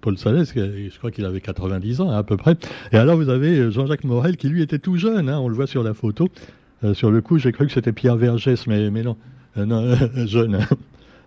Paul 0.00 0.16
Salaise, 0.16 0.52
je 0.54 0.98
crois 0.98 1.10
qu'il 1.10 1.26
avait 1.26 1.42
90 1.42 2.00
ans 2.00 2.10
à 2.10 2.22
peu 2.22 2.38
près. 2.38 2.56
Et 2.92 2.96
alors, 2.96 3.16
vous 3.16 3.28
avez 3.28 3.70
Jean-Jacques 3.70 4.04
Morel, 4.04 4.38
qui 4.38 4.48
lui 4.48 4.62
était 4.62 4.78
tout 4.78 4.96
jeune, 4.96 5.28
hein, 5.28 5.38
on 5.38 5.48
le 5.48 5.54
voit 5.54 5.66
sur 5.66 5.82
la 5.82 5.92
photo. 5.92 6.28
sur 6.94 7.10
le 7.10 7.20
coup, 7.20 7.38
j'ai 7.38 7.52
cru 7.52 7.66
que 7.66 7.72
c'était 7.72 7.92
Pierre 7.92 8.16
Vergès, 8.16 8.66
mais, 8.66 8.90
mais 8.90 9.02
non. 9.02 9.16
Euh, 9.56 9.66
non, 9.66 9.82
euh, 9.84 9.96
jeune. 10.26 10.58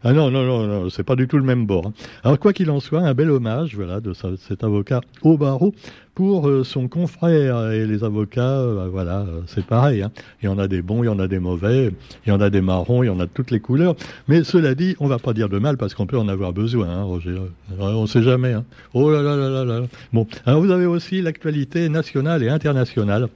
Ah 0.07 0.13
non, 0.13 0.29
non, 0.29 0.43
non, 0.43 0.67
non 0.67 0.89
c'est 0.91 1.03
pas 1.03 1.15
du 1.15 1.27
tout 1.27 1.37
le 1.37 1.43
même 1.43 1.65
bord. 1.65 1.87
Hein. 1.87 1.93
Alors 2.23 2.37
quoi 2.37 2.53
qu'il 2.53 2.69
en 2.69 2.79
soit, 2.79 3.01
un 3.01 3.15
bel 3.15 3.31
hommage, 3.31 3.75
voilà, 3.75 4.01
de 4.01 4.13
cet 4.13 4.63
avocat 4.63 5.01
au 5.23 5.35
barreau 5.35 5.73
pour 6.13 6.47
euh, 6.47 6.63
son 6.63 6.87
confrère 6.87 7.71
et 7.71 7.87
les 7.87 8.03
avocats, 8.03 8.63
bah, 8.67 8.87
voilà, 8.87 9.25
c'est 9.47 9.65
pareil. 9.65 10.03
Hein. 10.03 10.11
Il 10.43 10.45
y 10.45 10.47
en 10.47 10.59
a 10.59 10.67
des 10.67 10.83
bons, 10.83 11.01
il 11.01 11.07
y 11.07 11.09
en 11.09 11.17
a 11.17 11.27
des 11.27 11.39
mauvais, 11.39 11.91
il 12.23 12.29
y 12.29 12.31
en 12.31 12.39
a 12.39 12.51
des 12.51 12.61
marrons, 12.61 13.01
il 13.01 13.07
y 13.07 13.09
en 13.09 13.19
a 13.19 13.25
de 13.25 13.31
toutes 13.33 13.49
les 13.49 13.59
couleurs. 13.59 13.95
Mais 14.27 14.43
cela 14.43 14.75
dit, 14.75 14.95
on 14.99 15.07
va 15.07 15.17
pas 15.17 15.33
dire 15.33 15.49
de 15.49 15.57
mal 15.57 15.75
parce 15.75 15.95
qu'on 15.95 16.05
peut 16.05 16.19
en 16.19 16.27
avoir 16.27 16.53
besoin, 16.53 16.87
hein, 16.87 17.01
Roger. 17.01 17.37
On 17.79 18.03
ne 18.03 18.07
sait 18.07 18.21
jamais. 18.21 18.53
Hein. 18.53 18.63
Oh 18.93 19.09
là 19.09 19.23
là 19.23 19.35
là 19.35 19.49
là 19.49 19.65
là. 19.65 19.87
Bon, 20.13 20.27
alors 20.45 20.61
vous 20.61 20.69
avez 20.69 20.85
aussi 20.85 21.23
l'actualité 21.23 21.89
nationale 21.89 22.43
et 22.43 22.49
internationale. 22.49 23.27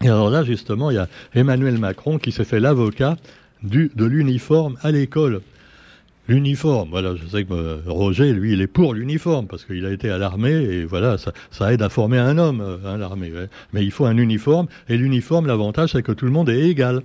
Et 0.00 0.06
alors 0.06 0.30
là, 0.30 0.44
justement, 0.44 0.92
il 0.92 0.94
y 0.94 0.98
a 0.98 1.08
Emmanuel 1.34 1.76
Macron 1.78 2.18
qui 2.18 2.30
s'est 2.30 2.44
fait 2.44 2.60
l'avocat 2.60 3.16
de 3.64 4.04
l'uniforme 4.04 4.76
à 4.82 4.92
l'école. 4.92 5.40
L'uniforme, 6.28 6.90
voilà, 6.90 7.16
je 7.16 7.26
sais 7.26 7.44
que 7.44 7.52
euh, 7.52 7.78
Roger, 7.86 8.32
lui, 8.32 8.52
il 8.52 8.60
est 8.60 8.68
pour 8.68 8.94
l'uniforme, 8.94 9.48
parce 9.48 9.64
qu'il 9.64 9.84
a 9.84 9.90
été 9.90 10.08
à 10.08 10.18
l'armée, 10.18 10.52
et 10.52 10.84
voilà, 10.84 11.16
ça, 11.18 11.72
aide 11.72 11.82
à 11.82 11.88
former 11.88 12.18
un 12.18 12.38
homme, 12.38 12.60
euh, 12.60 12.76
hein, 12.86 12.96
l'armée. 12.96 13.32
Mais 13.72 13.84
il 13.84 13.90
faut 13.90 14.06
un 14.06 14.16
uniforme, 14.16 14.68
et 14.88 14.96
l'uniforme, 14.96 15.46
l'avantage, 15.46 15.92
c'est 15.92 16.02
que 16.02 16.12
tout 16.12 16.24
le 16.24 16.30
monde 16.30 16.48
est 16.48 16.60
égal. 16.68 17.02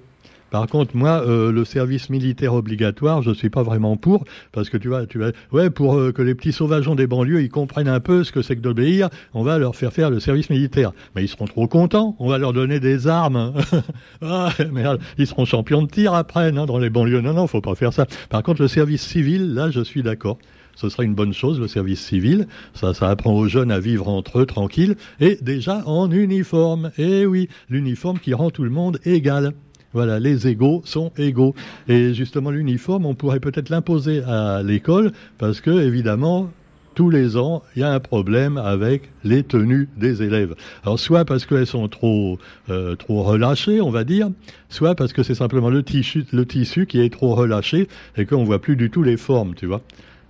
Par 0.49 0.67
contre, 0.67 0.95
moi, 0.95 1.23
euh, 1.25 1.51
le 1.51 1.65
service 1.65 2.09
militaire 2.09 2.53
obligatoire, 2.53 3.21
je 3.21 3.31
suis 3.31 3.49
pas 3.49 3.63
vraiment 3.63 3.97
pour, 3.97 4.23
parce 4.51 4.69
que 4.69 4.77
tu 4.77 4.87
vois, 4.87 5.05
tu 5.05 5.19
vas, 5.19 5.31
ouais, 5.51 5.69
pour 5.69 5.97
euh, 5.97 6.11
que 6.11 6.21
les 6.21 6.35
petits 6.35 6.53
sauvageons 6.53 6.95
des 6.95 7.07
banlieues, 7.07 7.41
ils 7.41 7.49
comprennent 7.49 7.87
un 7.87 7.99
peu 7.99 8.23
ce 8.23 8.31
que 8.31 8.41
c'est 8.41 8.55
que 8.55 8.61
d'obéir, 8.61 9.09
on 9.33 9.43
va 9.43 9.57
leur 9.57 9.75
faire 9.75 9.91
faire 9.91 10.09
le 10.09 10.19
service 10.19 10.49
militaire. 10.49 10.91
Mais 11.15 11.23
ils 11.23 11.27
seront 11.27 11.47
trop 11.47 11.67
contents, 11.67 12.15
on 12.19 12.29
va 12.29 12.37
leur 12.37 12.53
donner 12.53 12.79
des 12.79 13.07
armes. 13.07 13.53
ah, 14.21 14.49
merde, 14.71 15.01
ils 15.17 15.27
seront 15.27 15.45
champions 15.45 15.81
de 15.81 15.89
tir 15.89 16.13
après, 16.13 16.51
non, 16.51 16.65
dans 16.65 16.79
les 16.79 16.89
banlieues. 16.89 17.21
Non, 17.21 17.33
non, 17.33 17.47
faut 17.47 17.61
pas 17.61 17.75
faire 17.75 17.93
ça. 17.93 18.05
Par 18.29 18.41
contre, 18.43 18.61
le 18.61 18.67
service 18.67 19.01
civil, 19.01 19.53
là, 19.53 19.69
je 19.69 19.81
suis 19.81 20.03
d'accord 20.03 20.37
ce 20.77 20.89
serait 20.89 21.05
une 21.05 21.15
bonne 21.15 21.33
chose, 21.33 21.59
le 21.59 21.67
service 21.67 21.99
civil. 21.99 22.47
Ça, 22.73 22.93
ça 22.93 23.09
apprend 23.09 23.33
aux 23.33 23.47
jeunes 23.47 23.71
à 23.71 23.79
vivre 23.79 24.07
entre 24.07 24.39
eux 24.39 24.45
tranquilles 24.45 24.95
et 25.19 25.37
déjà 25.41 25.81
en 25.87 26.09
uniforme. 26.11 26.91
Eh 26.97 27.25
oui, 27.25 27.49
l'uniforme 27.67 28.19
qui 28.19 28.33
rend 28.33 28.51
tout 28.51 28.63
le 28.63 28.69
monde 28.69 28.99
égal. 29.03 29.53
Voilà, 29.97 30.19
les 30.19 30.47
égaux 30.47 30.83
sont 30.85 31.11
égaux. 31.17 31.55
Et 31.87 32.13
justement, 32.13 32.51
l'uniforme, 32.51 33.07
on 33.07 33.15
pourrait 33.15 33.39
peut-être 33.39 33.69
l'imposer 33.69 34.21
à 34.21 34.61
l'école 34.61 35.11
parce 35.39 35.59
que, 35.59 35.71
évidemment, 35.71 36.51
tous 36.93 37.09
les 37.09 37.35
ans, 37.35 37.63
il 37.75 37.79
y 37.79 37.83
a 37.83 37.91
un 37.91 37.99
problème 37.99 38.59
avec 38.59 39.09
les 39.23 39.41
tenues 39.41 39.89
des 39.97 40.21
élèves. 40.21 40.53
Alors 40.83 40.99
soit 40.99 41.25
parce 41.25 41.47
qu'elles 41.47 41.65
sont 41.65 41.87
trop 41.87 42.37
euh, 42.69 42.95
relâchées, 43.09 43.81
on 43.81 43.89
va 43.89 44.03
dire, 44.03 44.29
soit 44.69 44.93
parce 44.93 45.13
que 45.13 45.23
c'est 45.23 45.33
simplement 45.33 45.71
le 45.71 45.81
tissu, 45.81 46.25
le 46.31 46.45
tissu 46.45 46.85
qui 46.85 46.99
est 47.01 47.11
trop 47.11 47.33
relâché 47.33 47.87
et 48.17 48.27
qu'on 48.27 48.43
voit 48.43 48.61
plus 48.61 48.75
du 48.75 48.91
tout 48.91 49.01
les 49.01 49.17
formes, 49.17 49.55
tu 49.55 49.65
vois. 49.65 49.81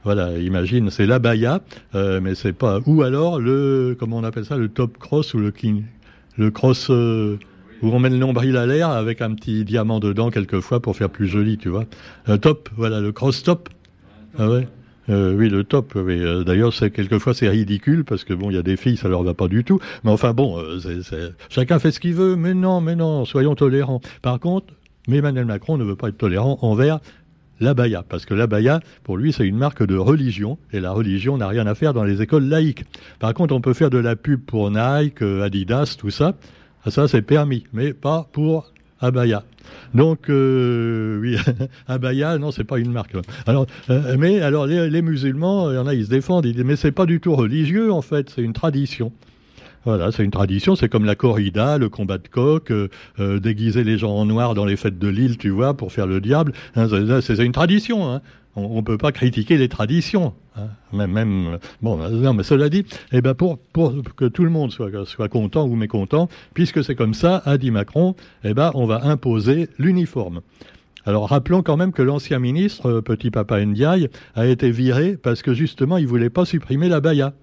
Voilà, 0.05 0.37
imagine, 0.37 0.91
c'est 0.91 1.05
l'abaya, 1.05 1.59
euh, 1.93 2.21
mais 2.23 2.35
c'est 2.35 2.53
pas. 2.53 2.79
Ou 2.85 3.01
alors 3.01 3.41
le, 3.41 3.97
comment 3.99 4.15
on 4.15 4.23
appelle 4.23 4.45
ça, 4.45 4.55
le 4.55 4.69
top 4.69 4.97
cross 4.97 5.33
ou 5.33 5.39
le 5.39 5.51
king, 5.51 5.83
le 6.37 6.51
cross 6.51 6.87
euh, 6.89 7.37
où 7.81 7.89
on 7.89 7.99
met 7.99 8.09
le 8.09 8.17
nombril 8.17 8.57
à 8.57 8.65
l'air 8.65 8.89
avec 8.89 9.21
un 9.21 9.33
petit 9.33 9.63
diamant 9.65 9.99
dedans 9.99 10.29
quelquefois 10.29 10.81
pour 10.81 10.95
faire 10.95 11.09
plus 11.09 11.27
joli, 11.27 11.57
tu 11.57 11.69
vois. 11.69 11.85
Le 12.27 12.37
top, 12.37 12.69
voilà, 12.75 12.99
le 12.99 13.11
cross 13.11 13.43
top. 13.43 13.69
Ah 14.37 14.49
ouais. 14.49 14.67
Euh, 15.09 15.35
oui, 15.35 15.49
le 15.49 15.63
top. 15.63 15.93
Oui. 15.95 16.19
D'ailleurs, 16.45 16.73
c'est 16.73 16.91
quelquefois 16.91 17.33
c'est 17.33 17.49
ridicule 17.49 18.03
parce 18.03 18.23
que 18.23 18.33
bon, 18.33 18.49
il 18.49 18.55
y 18.55 18.59
a 18.59 18.63
des 18.63 18.77
filles, 18.77 18.97
ça 18.97 19.07
leur 19.07 19.23
va 19.23 19.33
pas 19.33 19.47
du 19.47 19.63
tout. 19.63 19.79
Mais 20.03 20.11
enfin 20.11 20.33
bon, 20.33 20.61
chacun 21.49 21.79
fait 21.79 21.91
ce 21.91 21.99
qu'il 21.99 22.13
veut. 22.13 22.35
Mais 22.35 22.53
non, 22.53 22.81
mais 22.81 22.95
non, 22.95 23.25
soyons 23.25 23.55
tolérants. 23.55 24.01
Par 24.21 24.39
contre, 24.39 24.73
Emmanuel 25.15 25.45
Macron 25.45 25.77
ne 25.77 25.85
veut 25.85 25.95
pas 25.95 26.09
être 26.09 26.17
tolérant 26.17 26.59
envers 26.61 26.99
l'abaya, 27.59 28.03
parce 28.07 28.25
que 28.25 28.33
l'abaya, 28.33 28.81
pour 29.03 29.17
lui, 29.17 29.33
c'est 29.33 29.45
une 29.45 29.57
marque 29.57 29.83
de 29.83 29.97
religion, 29.97 30.57
et 30.73 30.79
la 30.79 30.91
religion 30.91 31.37
n'a 31.37 31.47
rien 31.47 31.65
à 31.65 31.75
faire 31.75 31.93
dans 31.93 32.03
les 32.03 32.21
écoles 32.21 32.45
laïques. 32.45 32.83
Par 33.19 33.33
contre, 33.33 33.55
on 33.55 33.61
peut 33.61 33.73
faire 33.73 33.89
de 33.89 33.97
la 33.97 34.15
pub 34.15 34.41
pour 34.41 34.69
Nike, 34.69 35.21
euh, 35.21 35.43
Adidas, 35.43 35.95
tout 35.97 36.09
ça, 36.09 36.35
ah, 36.85 36.91
ça 36.91 37.07
c'est 37.07 37.21
permis, 37.21 37.65
mais 37.73 37.93
pas 37.93 38.27
pour 38.31 38.71
abaya. 38.99 39.43
Donc 39.93 40.29
euh, 40.29 41.19
oui, 41.19 41.37
abaya, 41.87 42.37
non, 42.37 42.51
c'est 42.51 42.63
pas 42.63 42.79
une 42.79 42.91
marque. 42.91 43.15
Alors, 43.45 43.67
euh, 43.89 44.15
mais 44.17 44.41
alors 44.41 44.65
les, 44.67 45.01
musulmans, 45.01 45.71
il 45.71 45.75
y 45.75 45.77
en 45.77 45.87
a, 45.87 45.93
ils 45.93 46.05
se 46.05 46.09
défendent, 46.09 46.45
ils 46.45 46.53
disent 46.53 46.63
mais 46.63 46.75
c'est 46.75 46.91
pas 46.91 47.05
du 47.05 47.19
tout 47.19 47.35
religieux 47.35 47.91
en 47.91 48.01
fait, 48.01 48.29
c'est 48.29 48.41
une 48.41 48.53
tradition. 48.53 49.11
Voilà, 49.85 50.11
c'est 50.11 50.25
une 50.25 50.31
tradition, 50.31 50.75
c'est 50.75 50.89
comme 50.89 51.05
la 51.05 51.15
corrida, 51.15 51.77
le 51.77 51.87
combat 51.87 52.17
de 52.17 52.27
coq, 52.27 52.71
euh, 52.71 53.39
déguiser 53.39 53.85
les 53.85 53.97
gens 53.97 54.11
en 54.11 54.25
noir 54.25 54.53
dans 54.53 54.65
les 54.65 54.75
fêtes 54.75 54.99
de 54.99 55.07
l'île, 55.07 55.37
tu 55.37 55.49
vois, 55.49 55.75
pour 55.75 55.93
faire 55.93 56.07
le 56.07 56.19
diable. 56.19 56.51
Hein, 56.75 56.87
c'est 57.21 57.45
une 57.45 57.53
tradition. 57.53 58.11
Hein. 58.11 58.21
On 58.59 58.77
ne 58.77 58.81
peut 58.81 58.97
pas 58.97 59.11
critiquer 59.11 59.55
les 59.55 59.69
traditions. 59.69 60.33
Hein. 60.55 60.69
Mais 60.91 62.43
cela 62.43 62.69
dit, 62.69 62.85
eh 63.11 63.21
ben 63.21 63.35
pour, 63.35 63.59
que 64.15 64.25
tout 64.25 64.43
le 64.43 64.49
monde 64.49 64.71
soit, 64.71 64.89
soit 65.05 65.29
content 65.29 65.67
ou 65.67 65.75
mécontent, 65.75 66.27
puisque 66.55 66.83
c'est 66.83 66.95
comme 66.95 67.13
ça, 67.13 67.43
a 67.45 67.59
dit 67.59 67.69
Macron, 67.69 68.15
eh 68.43 68.55
ben 68.55 68.71
on 68.73 68.87
va 68.87 69.03
imposer 69.03 69.69
l'uniforme. 69.77 70.41
Alors 71.05 71.29
rappelons 71.29 71.61
quand 71.61 71.77
même 71.77 71.93
que 71.93 72.01
l'ancien 72.01 72.39
ministre, 72.39 72.89
euh, 72.89 73.01
Petit 73.01 73.29
Papa 73.29 73.63
Ndiaye, 73.63 74.09
a 74.35 74.47
été 74.47 74.71
viré 74.71 75.17
parce 75.17 75.43
que 75.43 75.53
justement 75.53 75.97
il 75.97 76.07
voulait 76.07 76.31
pas 76.31 76.43
supprimer 76.43 76.89
la 76.89 76.99
baya. 76.99 77.33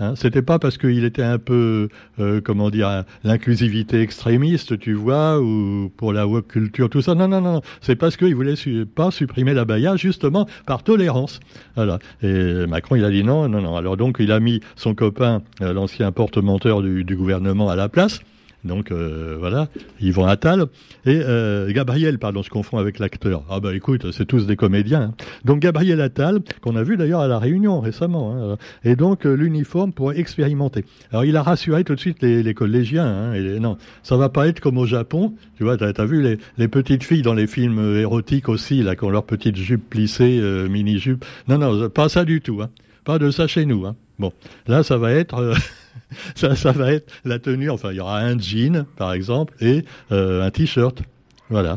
Hein, 0.00 0.14
C'était 0.16 0.42
pas 0.42 0.58
parce 0.58 0.76
qu'il 0.76 1.04
était 1.04 1.22
un 1.22 1.38
peu, 1.38 1.88
euh, 2.18 2.40
comment 2.40 2.70
dire, 2.70 3.04
l'inclusivité 3.22 4.00
extrémiste, 4.00 4.78
tu 4.78 4.92
vois, 4.92 5.40
ou 5.40 5.90
pour 5.96 6.12
la 6.12 6.26
woke 6.26 6.48
culture, 6.48 6.90
tout 6.90 7.02
ça. 7.02 7.14
Non, 7.14 7.28
non, 7.28 7.40
non. 7.40 7.62
C'est 7.80 7.96
parce 7.96 8.16
qu'il 8.16 8.34
voulait 8.34 8.54
pas 8.94 9.10
supprimer 9.10 9.54
la 9.54 9.64
justement, 9.96 10.46
par 10.66 10.82
tolérance. 10.82 11.40
Voilà. 11.76 11.98
Et 12.22 12.66
Macron, 12.66 12.96
il 12.96 13.04
a 13.04 13.10
dit 13.10 13.24
non, 13.24 13.48
non, 13.48 13.60
non. 13.60 13.76
Alors 13.76 13.96
donc, 13.96 14.16
il 14.18 14.32
a 14.32 14.40
mis 14.40 14.60
son 14.76 14.94
copain, 14.94 15.42
euh, 15.62 15.72
l'ancien 15.72 16.10
porte-menteur 16.12 16.82
du 16.82 17.16
gouvernement, 17.16 17.68
à 17.70 17.76
la 17.76 17.88
place. 17.88 18.20
Donc 18.64 18.90
euh, 18.90 19.36
voilà, 19.38 19.68
Yvon 20.00 20.24
Attal 20.24 20.66
et 21.04 21.20
euh, 21.22 21.70
Gabriel, 21.72 22.18
pardon, 22.18 22.42
je 22.42 22.50
confonds 22.50 22.78
avec 22.78 22.98
l'acteur. 22.98 23.42
Ah 23.50 23.60
bah 23.60 23.74
écoute, 23.74 24.10
c'est 24.12 24.24
tous 24.24 24.46
des 24.46 24.56
comédiens. 24.56 25.02
Hein. 25.02 25.14
Donc 25.44 25.60
Gabriel 25.60 26.00
Attal, 26.00 26.40
qu'on 26.62 26.76
a 26.76 26.82
vu 26.82 26.96
d'ailleurs 26.96 27.20
à 27.20 27.28
la 27.28 27.38
Réunion 27.38 27.80
récemment, 27.80 28.52
hein, 28.52 28.56
et 28.82 28.96
donc 28.96 29.26
euh, 29.26 29.34
l'uniforme 29.34 29.92
pour 29.92 30.12
expérimenter. 30.12 30.84
Alors 31.10 31.24
il 31.24 31.36
a 31.36 31.42
rassuré 31.42 31.84
tout 31.84 31.94
de 31.94 32.00
suite 32.00 32.22
les, 32.22 32.54
collégiens. 32.54 33.06
Hein, 33.06 33.58
non, 33.60 33.76
ça 34.02 34.16
va 34.16 34.30
pas 34.30 34.48
être 34.48 34.60
comme 34.60 34.78
au 34.78 34.86
Japon. 34.86 35.34
Tu 35.56 35.64
vois, 35.64 35.76
t'as 35.76 35.92
as 35.96 36.06
vu 36.06 36.38
les, 36.56 36.68
petites 36.68 37.04
filles 37.04 37.22
dans 37.22 37.34
les 37.34 37.46
films 37.46 37.96
érotiques 37.98 38.48
aussi, 38.48 38.82
là, 38.82 38.96
qui 38.96 39.04
ont 39.04 39.10
leurs 39.10 39.26
petites 39.26 39.56
jupes 39.56 39.88
plissées, 39.90 40.40
mini 40.70 40.98
jupes. 40.98 41.24
Non, 41.48 41.58
non, 41.58 41.88
pas 41.90 42.08
ça 42.08 42.24
du 42.24 42.40
tout. 42.40 42.60
Pas 43.04 43.18
de 43.18 43.30
ça 43.30 43.46
chez 43.46 43.66
nous. 43.66 43.86
Bon, 44.18 44.32
là 44.66 44.82
ça 44.82 44.96
va 44.96 45.12
être 45.12 45.54
ça, 46.34 46.56
ça, 46.56 46.72
va 46.72 46.92
être 46.92 47.12
la 47.24 47.38
tenue. 47.38 47.70
Enfin, 47.70 47.90
il 47.90 47.96
y 47.96 48.00
aura 48.00 48.18
un 48.20 48.38
jean, 48.38 48.84
par 48.96 49.12
exemple, 49.12 49.54
et 49.60 49.84
euh, 50.12 50.42
un 50.42 50.50
t-shirt. 50.50 51.02
Voilà. 51.50 51.76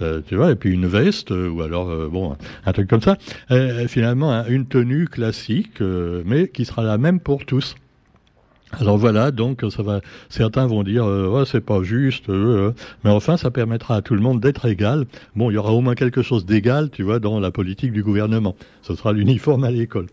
Euh, 0.00 0.20
tu 0.26 0.36
vois, 0.36 0.52
et 0.52 0.54
puis 0.54 0.72
une 0.72 0.86
veste, 0.86 1.32
euh, 1.32 1.48
ou 1.48 1.62
alors, 1.62 1.88
euh, 1.88 2.08
bon, 2.08 2.36
un 2.64 2.72
truc 2.72 2.88
comme 2.88 3.00
ça. 3.00 3.18
finalement, 3.88 4.32
hein, 4.32 4.44
une 4.48 4.66
tenue 4.66 5.08
classique, 5.08 5.80
mais 5.80 6.48
qui 6.48 6.64
sera 6.64 6.82
la 6.82 6.98
même 6.98 7.20
pour 7.20 7.44
tous. 7.44 7.74
Alors 8.72 8.98
voilà, 8.98 9.30
donc 9.30 9.64
ça 9.70 9.82
va. 9.82 10.00
Certains 10.28 10.66
vont 10.66 10.82
dire, 10.82 11.04
euh, 11.06 11.44
c'est 11.46 11.64
pas 11.64 11.82
juste, 11.82 12.28
mais 12.28 13.10
enfin, 13.10 13.36
ça 13.36 13.50
permettra 13.50 13.96
à 13.96 14.02
tout 14.02 14.14
le 14.14 14.20
monde 14.20 14.40
d'être 14.40 14.66
égal. 14.66 15.06
Bon, 15.36 15.50
il 15.50 15.54
y 15.54 15.56
aura 15.56 15.72
au 15.72 15.80
moins 15.80 15.94
quelque 15.94 16.22
chose 16.22 16.44
d'égal, 16.44 16.90
tu 16.90 17.02
vois, 17.02 17.18
dans 17.18 17.40
la 17.40 17.50
politique 17.50 17.92
du 17.92 18.02
gouvernement. 18.02 18.56
Ce 18.82 18.94
sera 18.94 19.12
l'uniforme 19.14 19.64
à 19.64 19.70
l'école. 19.70 20.06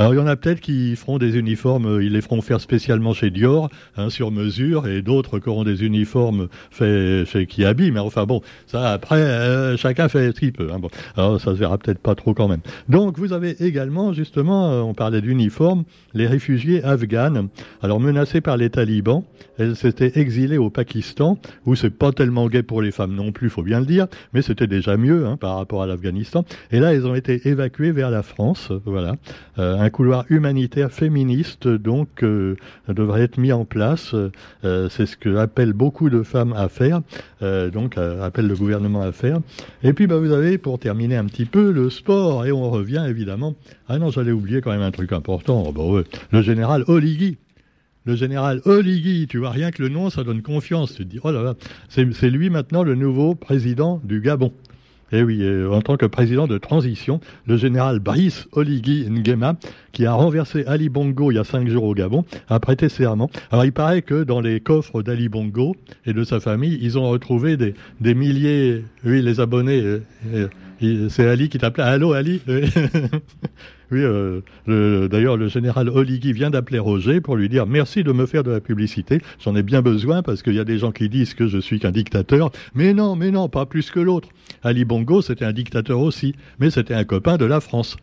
Alors 0.00 0.14
il 0.14 0.16
y 0.16 0.20
en 0.20 0.28
a 0.28 0.36
peut-être 0.36 0.60
qui 0.60 0.94
feront 0.94 1.18
des 1.18 1.36
uniformes, 1.36 1.86
euh, 1.86 2.04
ils 2.04 2.12
les 2.12 2.20
feront 2.20 2.40
faire 2.40 2.60
spécialement 2.60 3.14
chez 3.14 3.30
Dior, 3.30 3.68
hein, 3.96 4.10
sur 4.10 4.30
mesure, 4.30 4.86
et 4.86 5.02
d'autres 5.02 5.40
qui 5.40 5.48
auront 5.48 5.64
des 5.64 5.84
uniformes 5.84 6.46
faits 6.70 7.26
chez 7.26 7.46
Kiabi. 7.46 7.90
Mais 7.90 7.98
enfin 7.98 8.24
bon, 8.24 8.40
ça 8.68 8.92
après, 8.92 9.20
euh, 9.20 9.76
chacun 9.76 10.08
fait 10.08 10.32
ce 10.32 10.38
qu'il 10.38 10.52
peut. 10.52 10.68
Hein, 10.72 10.78
bon. 10.78 10.88
Alors 11.16 11.40
ça 11.40 11.50
se 11.50 11.58
verra 11.58 11.78
peut-être 11.78 11.98
pas 11.98 12.14
trop 12.14 12.32
quand 12.32 12.46
même. 12.46 12.60
Donc 12.88 13.18
vous 13.18 13.32
avez 13.32 13.60
également, 13.64 14.12
justement, 14.12 14.70
euh, 14.70 14.82
on 14.82 14.94
parlait 14.94 15.20
d'uniformes, 15.20 15.82
les 16.14 16.28
réfugiés 16.28 16.84
afghanes. 16.84 17.48
Alors 17.82 17.97
menacés 18.00 18.40
par 18.40 18.56
les 18.56 18.70
talibans, 18.70 19.22
elles 19.58 19.76
s'étaient 19.76 20.18
exilées 20.18 20.58
au 20.58 20.70
Pakistan, 20.70 21.38
où 21.66 21.74
c'est 21.74 21.90
pas 21.90 22.12
tellement 22.12 22.48
gai 22.48 22.62
pour 22.62 22.82
les 22.82 22.90
femmes 22.90 23.14
non 23.14 23.32
plus, 23.32 23.50
faut 23.50 23.62
bien 23.62 23.80
le 23.80 23.86
dire, 23.86 24.06
mais 24.32 24.42
c'était 24.42 24.66
déjà 24.66 24.96
mieux 24.96 25.26
hein, 25.26 25.36
par 25.36 25.56
rapport 25.56 25.82
à 25.82 25.86
l'Afghanistan. 25.86 26.44
Et 26.70 26.80
là, 26.80 26.94
elles 26.94 27.06
ont 27.06 27.14
été 27.14 27.48
évacuées 27.48 27.92
vers 27.92 28.10
la 28.10 28.22
France, 28.22 28.70
voilà 28.84 29.16
un 29.56 29.90
couloir 29.90 30.24
humanitaire 30.28 30.92
féministe 30.92 31.66
donc 31.66 32.22
euh, 32.22 32.56
devrait 32.88 33.22
être 33.22 33.38
mis 33.38 33.52
en 33.52 33.64
place. 33.64 34.14
Euh, 34.64 34.88
c'est 34.88 35.06
ce 35.06 35.16
que 35.16 35.36
appellent 35.36 35.72
beaucoup 35.72 36.10
de 36.10 36.22
femmes 36.22 36.52
à 36.52 36.68
faire, 36.68 37.00
euh, 37.42 37.70
donc 37.70 37.96
appelle 37.96 38.46
le 38.46 38.54
gouvernement 38.54 39.02
à 39.02 39.12
faire. 39.12 39.40
Et 39.82 39.92
puis 39.92 40.06
bah, 40.06 40.18
vous 40.18 40.32
avez 40.32 40.58
pour 40.58 40.78
terminer 40.78 41.16
un 41.16 41.24
petit 41.24 41.44
peu 41.44 41.70
le 41.72 41.90
sport 41.90 42.46
et 42.46 42.52
on 42.52 42.70
revient 42.70 43.04
évidemment. 43.08 43.54
Ah 43.88 43.98
non, 43.98 44.10
j'allais 44.10 44.32
oublier 44.32 44.60
quand 44.60 44.70
même 44.70 44.82
un 44.82 44.90
truc 44.90 45.12
important. 45.12 45.72
Le 46.30 46.42
général 46.42 46.84
Oligui 46.86 47.38
le 48.08 48.16
général 48.16 48.62
Oligui, 48.64 49.26
tu 49.28 49.36
vois, 49.36 49.50
rien 49.50 49.70
que 49.70 49.82
le 49.82 49.90
nom, 49.90 50.08
ça 50.08 50.24
donne 50.24 50.40
confiance. 50.40 50.94
Tu 50.94 51.04
te 51.04 51.10
dis, 51.10 51.20
oh 51.22 51.30
là 51.30 51.42
là, 51.42 51.54
c'est 51.88 52.30
lui 52.30 52.48
maintenant 52.48 52.82
le 52.82 52.94
nouveau 52.94 53.34
président 53.34 54.00
du 54.02 54.22
Gabon. 54.22 54.50
Et 55.10 55.18
eh 55.18 55.22
oui, 55.22 55.38
euh, 55.42 55.70
en 55.70 55.80
tant 55.80 55.96
que 55.96 56.04
président 56.04 56.46
de 56.46 56.58
transition, 56.58 57.20
le 57.46 57.56
général 57.56 57.98
Brice 57.98 58.46
Oligui 58.52 59.06
Nguema, 59.08 59.56
qui 59.92 60.04
a 60.04 60.12
renversé 60.12 60.64
Ali 60.66 60.90
Bongo 60.90 61.30
il 61.30 61.36
y 61.36 61.38
a 61.38 61.44
cinq 61.44 61.66
jours 61.68 61.84
au 61.84 61.94
Gabon, 61.94 62.24
a 62.48 62.60
prêté 62.60 62.90
serment. 62.90 63.30
Alors 63.50 63.64
il 63.64 63.72
paraît 63.72 64.02
que 64.02 64.22
dans 64.22 64.40
les 64.40 64.60
coffres 64.60 65.02
d'Ali 65.02 65.30
Bongo 65.30 65.76
et 66.04 66.12
de 66.12 66.24
sa 66.24 66.40
famille, 66.40 66.78
ils 66.82 66.98
ont 66.98 67.08
retrouvé 67.08 67.56
des, 67.56 68.14
milliers, 68.14 68.84
oui, 69.04 69.22
les 69.22 69.40
abonnés. 69.40 69.80
Euh, 69.80 70.00
euh, 70.82 71.08
c'est 71.08 71.26
Ali 71.26 71.48
qui 71.48 71.58
t'appelait. 71.58 71.84
Allô 71.84 72.12
Ali? 72.12 72.42
Oui, 73.90 74.00
euh, 74.02 75.08
d'ailleurs, 75.08 75.36
le 75.36 75.48
général 75.48 75.88
Oligui 75.88 76.32
vient 76.32 76.50
d'appeler 76.50 76.78
Roger 76.78 77.20
pour 77.20 77.36
lui 77.36 77.48
dire 77.48 77.66
merci 77.66 78.04
de 78.04 78.12
me 78.12 78.26
faire 78.26 78.44
de 78.44 78.50
la 78.50 78.60
publicité. 78.60 79.20
J'en 79.42 79.56
ai 79.56 79.62
bien 79.62 79.82
besoin 79.82 80.22
parce 80.22 80.42
qu'il 80.42 80.54
y 80.54 80.60
a 80.60 80.64
des 80.64 80.78
gens 80.78 80.92
qui 80.92 81.08
disent 81.08 81.34
que 81.34 81.46
je 81.46 81.58
suis 81.58 81.80
qu'un 81.80 81.90
dictateur. 81.90 82.50
Mais 82.74 82.92
non, 82.92 83.16
mais 83.16 83.30
non, 83.30 83.48
pas 83.48 83.66
plus 83.66 83.90
que 83.90 84.00
l'autre. 84.00 84.28
Ali 84.62 84.84
Bongo, 84.84 85.22
c'était 85.22 85.44
un 85.44 85.52
dictateur 85.52 86.00
aussi, 86.00 86.34
mais 86.58 86.70
c'était 86.70 86.94
un 86.94 87.04
copain 87.04 87.36
de 87.36 87.44
la 87.44 87.60
France. 87.60 87.96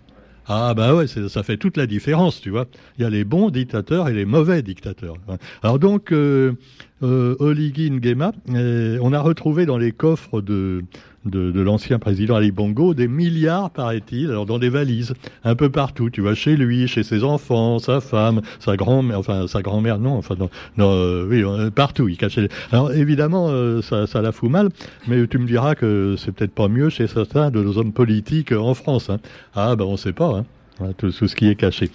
Ah 0.48 0.74
bah 0.76 0.94
ouais, 0.94 1.08
ça 1.08 1.42
fait 1.42 1.58
toute 1.58 1.76
la 1.76 1.88
différence, 1.88 2.40
tu 2.40 2.52
vois. 2.52 2.68
Il 2.98 3.02
y 3.02 3.06
a 3.06 3.10
les 3.10 3.24
bons 3.24 3.50
dictateurs 3.50 4.10
et 4.10 4.14
les 4.14 4.26
mauvais 4.26 4.62
dictateurs. 4.62 5.16
Alors 5.64 5.80
donc, 5.80 6.12
euh, 6.12 6.54
euh, 7.02 7.36
Oligui 7.40 7.90
Nguema, 7.90 8.32
euh, 8.50 9.00
on 9.02 9.12
a 9.12 9.20
retrouvé 9.20 9.66
dans 9.66 9.80
les 9.80 9.92
coffres 9.92 10.42
de, 10.42 10.84
de, 11.26 11.62
l'ancien 11.62 12.00
président 12.00 12.36
Ali 12.36 12.52
Bongo, 12.52 12.94
des 12.94 13.08
milliards, 13.08 13.72
paraît-il, 13.72 14.30
alors 14.30 14.46
dans 14.46 14.60
des 14.60 14.70
valises, 14.70 15.14
un 15.44 15.56
peu 15.56 15.70
partout. 15.70 16.10
Tu 16.10 16.22
vois, 16.22 16.36
chez 16.36 16.56
lui, 16.56 16.88
chez 16.88 17.04
ses 17.04 17.24
enfants, 17.24 17.80
sa 17.80 18.00
femme, 18.00 18.42
sa 18.60 18.76
grand-mère, 18.76 19.20
enfin 19.20 19.48
sa 19.48 19.62
grand-mère, 19.62 20.00
non, 20.00 20.18
enfin 20.18 20.36
non, 20.38 20.50
non 20.78 20.92
euh, 20.92 21.28
oui, 21.28 21.44
euh, 21.44 21.72
partout, 21.72 22.08
il 22.08 22.18
cachait. 22.18 22.50
Alors 22.72 22.92
évidemment, 22.92 23.48
euh, 23.50 23.82
ça, 23.82 24.08
ça 24.08 24.22
la 24.22 24.32
fout 24.32 24.50
mal, 24.50 24.70
mais 25.08 25.28
tu 25.28 25.38
me 25.38 25.48
diras 25.48 25.76
que 25.76 26.16
c'est 26.18 26.32
peut-être 26.32 26.54
pas 26.54 26.68
mieux 26.68 26.90
chez 26.90 27.08
certains 27.08 27.50
de 27.50 27.62
nos 27.62 27.78
hommes 27.78 27.94
politiques 27.94 28.52
en 28.52 28.74
France. 28.74 29.10
Hein. 29.10 29.20
Ah 29.56 29.76
ben 29.76 29.86
on 29.86 29.98
sait 29.98 30.14
pas, 30.14 30.44
hein, 30.82 30.92
tout, 30.98 31.12
tout 31.12 31.28
ce 31.28 31.36
qui 31.36 31.48
est 31.48 31.56
caché. 31.56 31.90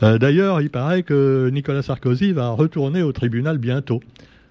D'ailleurs, 0.00 0.62
il 0.62 0.70
paraît 0.70 1.02
que 1.02 1.50
Nicolas 1.52 1.82
Sarkozy 1.82 2.32
va 2.32 2.48
retourner 2.48 3.02
au 3.02 3.12
tribunal 3.12 3.58
bientôt. 3.58 4.00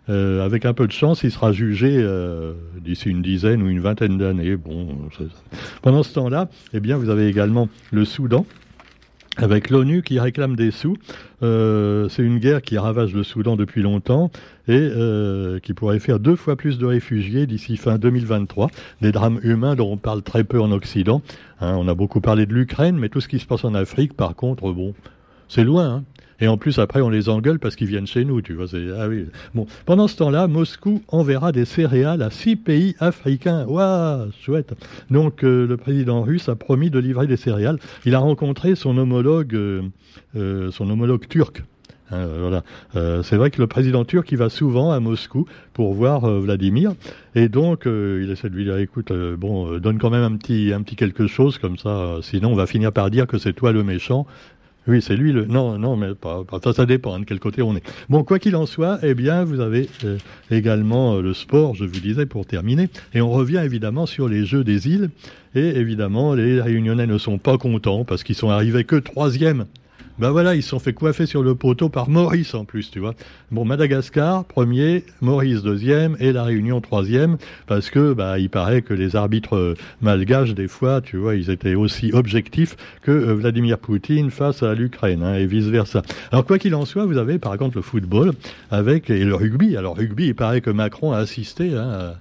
Euh, 0.10 0.44
avec 0.44 0.66
un 0.66 0.74
peu 0.74 0.88
de 0.88 0.92
chance, 0.92 1.24
il 1.24 1.32
sera 1.32 1.52
jugé 1.52 1.98
euh, 1.98 2.54
d'ici 2.82 3.10
une 3.10 3.22
dizaine 3.22 3.62
ou 3.62 3.70
une 3.70 3.80
vingtaine 3.80 4.18
d'années. 4.18 4.56
Bon, 4.56 4.88
pendant 5.82 6.04
ce 6.04 6.14
temps-là, 6.14 6.50
eh 6.74 6.80
bien, 6.80 6.98
vous 6.98 7.10
avez 7.10 7.28
également 7.28 7.70
le 7.92 8.06
Soudan 8.06 8.46
avec 9.38 9.70
l'ONU 9.70 10.02
qui 10.02 10.20
réclame 10.20 10.56
des 10.56 10.72
sous. 10.72 10.98
Euh, 11.44 12.10
c'est 12.10 12.24
une 12.24 12.40
guerre 12.40 12.62
qui 12.62 12.78
ravage 12.78 13.14
le 13.14 13.24
Soudan 13.24 13.56
depuis 13.56 13.82
longtemps 13.82 14.32
et 14.68 14.90
qui 15.64 15.74
pourrait 15.74 16.00
faire 16.00 16.20
deux 16.20 16.36
fois 16.36 16.56
plus 16.56 16.78
de 16.78 16.86
réfugiés 16.86 17.48
d'ici 17.48 17.78
fin 17.78 17.98
2023. 17.98 18.70
Des 19.02 19.12
drames 19.12 19.40
humains 19.44 19.76
dont 19.76 19.92
on 19.92 19.98
parle 19.98 20.24
très 20.24 20.44
peu 20.44 20.60
en 20.60 20.72
Occident. 20.72 21.22
Hein, 21.62 21.76
on 21.78 21.88
a 21.88 21.94
beaucoup 21.94 22.20
parlé 22.20 22.46
de 22.46 22.54
l'Ukraine, 22.54 22.98
mais 22.98 23.10
tout 23.10 23.22
ce 23.22 23.28
qui 23.28 23.40
se 23.40 23.46
passe 23.46 23.64
en 23.64 23.76
Afrique, 23.76 24.14
par 24.14 24.36
contre, 24.36 24.72
bon, 24.74 24.94
c'est 25.50 25.64
loin. 25.64 25.96
Hein. 25.96 26.04
Et 26.42 26.48
en 26.48 26.58
plus, 26.58 26.80
après, 26.80 27.02
on 27.02 27.10
les 27.10 27.30
engueule 27.30 27.60
parce 27.60 27.76
qu'ils 27.76 27.88
viennent 27.88 28.08
chez 28.08 28.24
nous, 28.24 28.42
tu 28.42 28.54
vois. 28.54 28.68
Ah 28.98 29.08
pendant 29.86 30.08
ce 30.08 30.16
temps-là, 30.18 30.48
Moscou 30.48 31.02
enverra 31.10 31.52
des 31.52 31.66
céréales 31.66 32.22
à 32.22 32.30
six 32.30 32.56
pays 32.56 32.96
africains. 33.00 33.66
Waouh, 33.66 34.32
chouette. 34.42 34.74
Donc, 35.10 35.44
euh, 35.44 35.68
le 35.68 35.78
président 35.78 36.22
russe 36.22 36.48
a 36.50 36.56
promis 36.56 36.90
de 36.90 37.00
livrer 37.00 37.28
des 37.28 37.38
céréales. 37.38 37.80
Il 38.06 38.16
a 38.16 38.20
rencontré 38.20 38.76
son 38.76 38.98
homologue, 38.98 39.54
euh, 39.54 39.82
euh, 40.36 40.72
son 40.72 40.90
homologue 40.90 41.28
turc. 41.28 41.64
Hein, 42.12 42.26
voilà. 42.40 42.64
c'est 43.22 43.36
vrai 43.36 43.52
que 43.52 43.62
le 43.62 43.68
président 43.68 44.04
turc, 44.04 44.32
il 44.32 44.38
va 44.40 44.50
souvent 44.50 44.90
à 44.90 45.00
Moscou 45.00 45.46
pour 45.74 45.94
voir 45.94 46.22
Vladimir, 46.22 46.94
et 47.36 47.50
donc 47.50 47.84
il 47.86 48.28
essaie 48.32 48.50
de 48.50 48.56
lui 48.56 48.64
dire, 48.64 48.80
écoute, 48.80 49.14
bon, 49.38 49.78
donne 49.78 50.00
quand 50.00 50.10
même 50.10 50.24
un 50.24 50.36
petit, 50.36 50.74
un 50.74 50.82
petit 50.82 50.96
quelque 50.96 51.28
chose 51.28 51.60
comme 51.60 51.78
ça, 51.78 52.18
sinon 52.24 52.54
on 52.54 52.56
va 52.56 52.66
finir 52.66 52.92
par 52.92 53.12
dire 53.12 53.28
que 53.28 53.38
c'est 53.38 53.54
toi 53.54 53.72
le 53.72 53.84
méchant. 53.84 54.26
Oui, 54.90 55.04
c'est 55.04 55.16
lui 55.16 55.32
le. 55.32 55.46
Non, 55.46 55.78
non, 55.78 55.96
mais 55.96 56.16
pas, 56.16 56.44
ça, 56.64 56.74
ça 56.74 56.88
dépend 56.88 57.14
hein, 57.14 57.20
de 57.20 57.26
quel 57.26 57.40
côté 57.40 57.62
on 57.62 57.76
est. 57.76 57.84
Bon, 58.10 58.24
quoi 58.24 58.40
qu'il 58.40 58.56
en 58.56 58.66
soit, 58.66 58.98
eh 59.04 59.14
bien, 59.14 59.44
vous 59.44 59.60
avez 59.60 59.88
euh, 60.04 60.18
également 60.50 61.14
euh, 61.14 61.22
le 61.22 61.36
sport, 61.36 61.76
je 61.76 61.86
vous 61.86 62.00
disais, 62.00 62.26
pour 62.26 62.48
terminer. 62.48 62.90
Et 63.14 63.22
on 63.22 63.30
revient 63.30 63.62
évidemment 63.64 64.08
sur 64.08 64.28
les 64.28 64.46
Jeux 64.46 64.64
des 64.64 64.88
îles. 64.88 65.12
Et 65.54 65.78
évidemment, 65.78 66.34
les 66.34 66.60
Réunionnais 66.60 67.06
ne 67.06 67.20
sont 67.20 67.38
pas 67.38 67.60
contents 67.60 68.04
parce 68.04 68.24
qu'ils 68.24 68.34
sont 68.34 68.50
arrivés 68.50 68.84
que 68.84 68.96
troisième 68.96 69.68
ben 70.20 70.32
voilà, 70.32 70.54
ils 70.54 70.64
se 70.64 70.70
sont 70.70 70.80
fait 70.80 70.92
coiffer 70.92 71.26
sur 71.26 71.44
le 71.44 71.56
poteau 71.56 71.88
par 71.88 72.10
Maurice 72.10 72.54
en 72.54 72.66
plus, 72.66 72.92
tu 72.92 73.00
vois. 73.00 73.14
Bon, 73.52 73.64
Madagascar, 73.64 74.44
premier, 74.44 75.06
Maurice, 75.22 75.64
deuxième, 75.64 76.18
et 76.20 76.34
la 76.34 76.44
Réunion, 76.44 76.82
troisième, 76.82 77.38
parce 77.68 77.90
que, 77.90 78.12
bah, 78.12 78.38
il 78.38 78.50
paraît 78.50 78.82
que 78.82 78.94
les 78.94 79.16
arbitres 79.16 79.56
euh, 79.56 79.76
malgaches, 80.02 80.54
des 80.54 80.68
fois, 80.68 81.00
tu 81.00 81.16
vois, 81.16 81.36
ils 81.36 81.50
étaient 81.50 81.76
aussi 81.76 82.12
objectifs 82.14 82.76
que 83.02 83.12
euh, 83.12 83.34
Vladimir 83.34 83.78
Poutine 83.78 84.30
face 84.30 84.62
à 84.62 84.74
l'Ukraine, 84.74 85.24
hein, 85.24 85.36
et 85.36 85.46
vice-versa. 85.46 86.02
Alors, 86.34 86.46
quoi 86.46 86.60
qu'il 86.60 86.76
en 86.76 86.84
soit, 86.84 87.06
vous 87.06 87.18
avez, 87.18 87.40
par 87.40 87.58
contre, 87.58 87.78
le 87.78 87.82
football 87.82 88.34
avec, 88.72 89.10
et 89.10 89.24
le 89.24 89.36
rugby. 89.36 89.78
Alors, 89.78 89.96
rugby, 89.96 90.28
il 90.28 90.36
paraît 90.36 90.60
que 90.60 90.70
Macron 90.70 91.14
a 91.14 91.18
assisté 91.20 91.74
hein, 91.78 92.16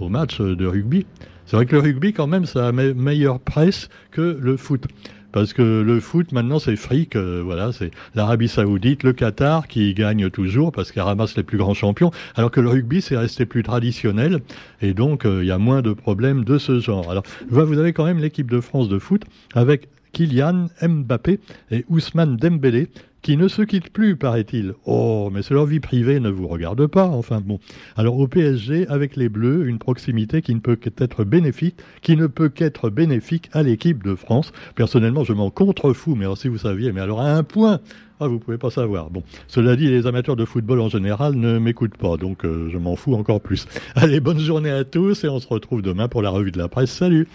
au 0.00 0.08
match 0.08 0.40
de 0.40 0.66
rugby. 0.66 1.04
C'est 1.44 1.56
vrai 1.56 1.66
que 1.66 1.76
le 1.76 1.82
rugby, 1.82 2.14
quand 2.14 2.26
même, 2.26 2.46
ça 2.46 2.68
a 2.68 2.72
meilleure 2.72 3.38
presse 3.38 3.90
que 4.10 4.38
le 4.40 4.56
foot 4.56 4.86
parce 5.32 5.52
que 5.52 5.82
le 5.82 6.00
foot 6.00 6.32
maintenant 6.32 6.58
c'est 6.58 6.76
fric, 6.76 7.16
euh, 7.16 7.42
voilà, 7.44 7.72
c'est 7.72 7.90
l'Arabie 8.14 8.48
Saoudite, 8.48 9.02
le 9.02 9.12
Qatar 9.12 9.66
qui 9.66 9.94
gagne 9.94 10.30
toujours 10.30 10.72
parce 10.72 10.92
qu'elle 10.92 11.02
ramasse 11.02 11.36
les 11.36 11.42
plus 11.42 11.58
grands 11.58 11.74
champions, 11.74 12.10
alors 12.36 12.50
que 12.50 12.60
le 12.60 12.68
rugby 12.68 13.02
c'est 13.02 13.16
resté 13.16 13.46
plus 13.46 13.62
traditionnel 13.62 14.40
et 14.80 14.94
donc 14.94 15.24
euh, 15.24 15.42
il 15.42 15.48
y 15.48 15.52
a 15.52 15.58
moins 15.58 15.82
de 15.82 15.92
problèmes 15.92 16.44
de 16.44 16.58
ce 16.58 16.80
genre. 16.80 17.10
Alors 17.10 17.24
vous 17.48 17.78
avez 17.78 17.92
quand 17.92 18.04
même 18.04 18.18
l'équipe 18.18 18.50
de 18.50 18.60
France 18.60 18.88
de 18.88 18.98
foot 18.98 19.22
avec 19.54 19.88
Kylian 20.12 20.68
Mbappé 20.82 21.40
et 21.70 21.84
Ousmane 21.88 22.36
Dembélé 22.36 22.88
qui 23.22 23.36
ne 23.36 23.48
se 23.48 23.62
quittent 23.62 23.90
plus, 23.90 24.16
paraît-il. 24.16 24.74
Oh, 24.84 25.30
mais 25.32 25.42
c'est 25.42 25.54
leur 25.54 25.66
vie 25.66 25.80
privée 25.80 26.20
ne 26.20 26.28
vous 26.28 26.48
regarde 26.48 26.86
pas, 26.86 27.06
enfin 27.06 27.40
bon. 27.40 27.60
Alors 27.96 28.18
au 28.18 28.26
PSG, 28.26 28.86
avec 28.88 29.16
les 29.16 29.28
Bleus, 29.28 29.66
une 29.66 29.78
proximité 29.78 30.42
qui 30.42 30.54
ne 30.54 30.60
peut 30.60 30.76
qu'être 30.76 31.24
bénéfique, 31.24 31.76
qui 32.02 32.16
ne 32.16 32.26
peut 32.26 32.48
qu'être 32.48 32.90
bénéfique 32.90 33.48
à 33.52 33.62
l'équipe 33.62 34.02
de 34.02 34.16
France. 34.16 34.52
Personnellement, 34.74 35.24
je 35.24 35.32
m'en 35.32 35.50
contrefous, 35.50 36.16
mais 36.16 36.26
si 36.36 36.48
vous 36.48 36.58
saviez, 36.58 36.92
mais 36.92 37.00
alors 37.00 37.20
à 37.20 37.32
un 37.32 37.44
point, 37.44 37.80
ah, 38.18 38.26
vous 38.26 38.38
pouvez 38.38 38.58
pas 38.58 38.70
savoir. 38.70 39.10
Bon, 39.10 39.22
cela 39.46 39.76
dit, 39.76 39.88
les 39.88 40.06
amateurs 40.06 40.36
de 40.36 40.44
football 40.44 40.80
en 40.80 40.88
général 40.88 41.34
ne 41.34 41.58
m'écoutent 41.58 41.96
pas, 41.96 42.16
donc 42.16 42.44
euh, 42.44 42.68
je 42.70 42.78
m'en 42.78 42.96
fous 42.96 43.14
encore 43.14 43.40
plus. 43.40 43.66
Allez, 43.94 44.20
bonne 44.20 44.38
journée 44.40 44.70
à 44.70 44.84
tous 44.84 45.24
et 45.24 45.28
on 45.28 45.38
se 45.38 45.48
retrouve 45.48 45.82
demain 45.82 46.08
pour 46.08 46.22
la 46.22 46.30
revue 46.30 46.50
de 46.50 46.58
la 46.58 46.68
presse. 46.68 46.90
Salut 46.90 47.28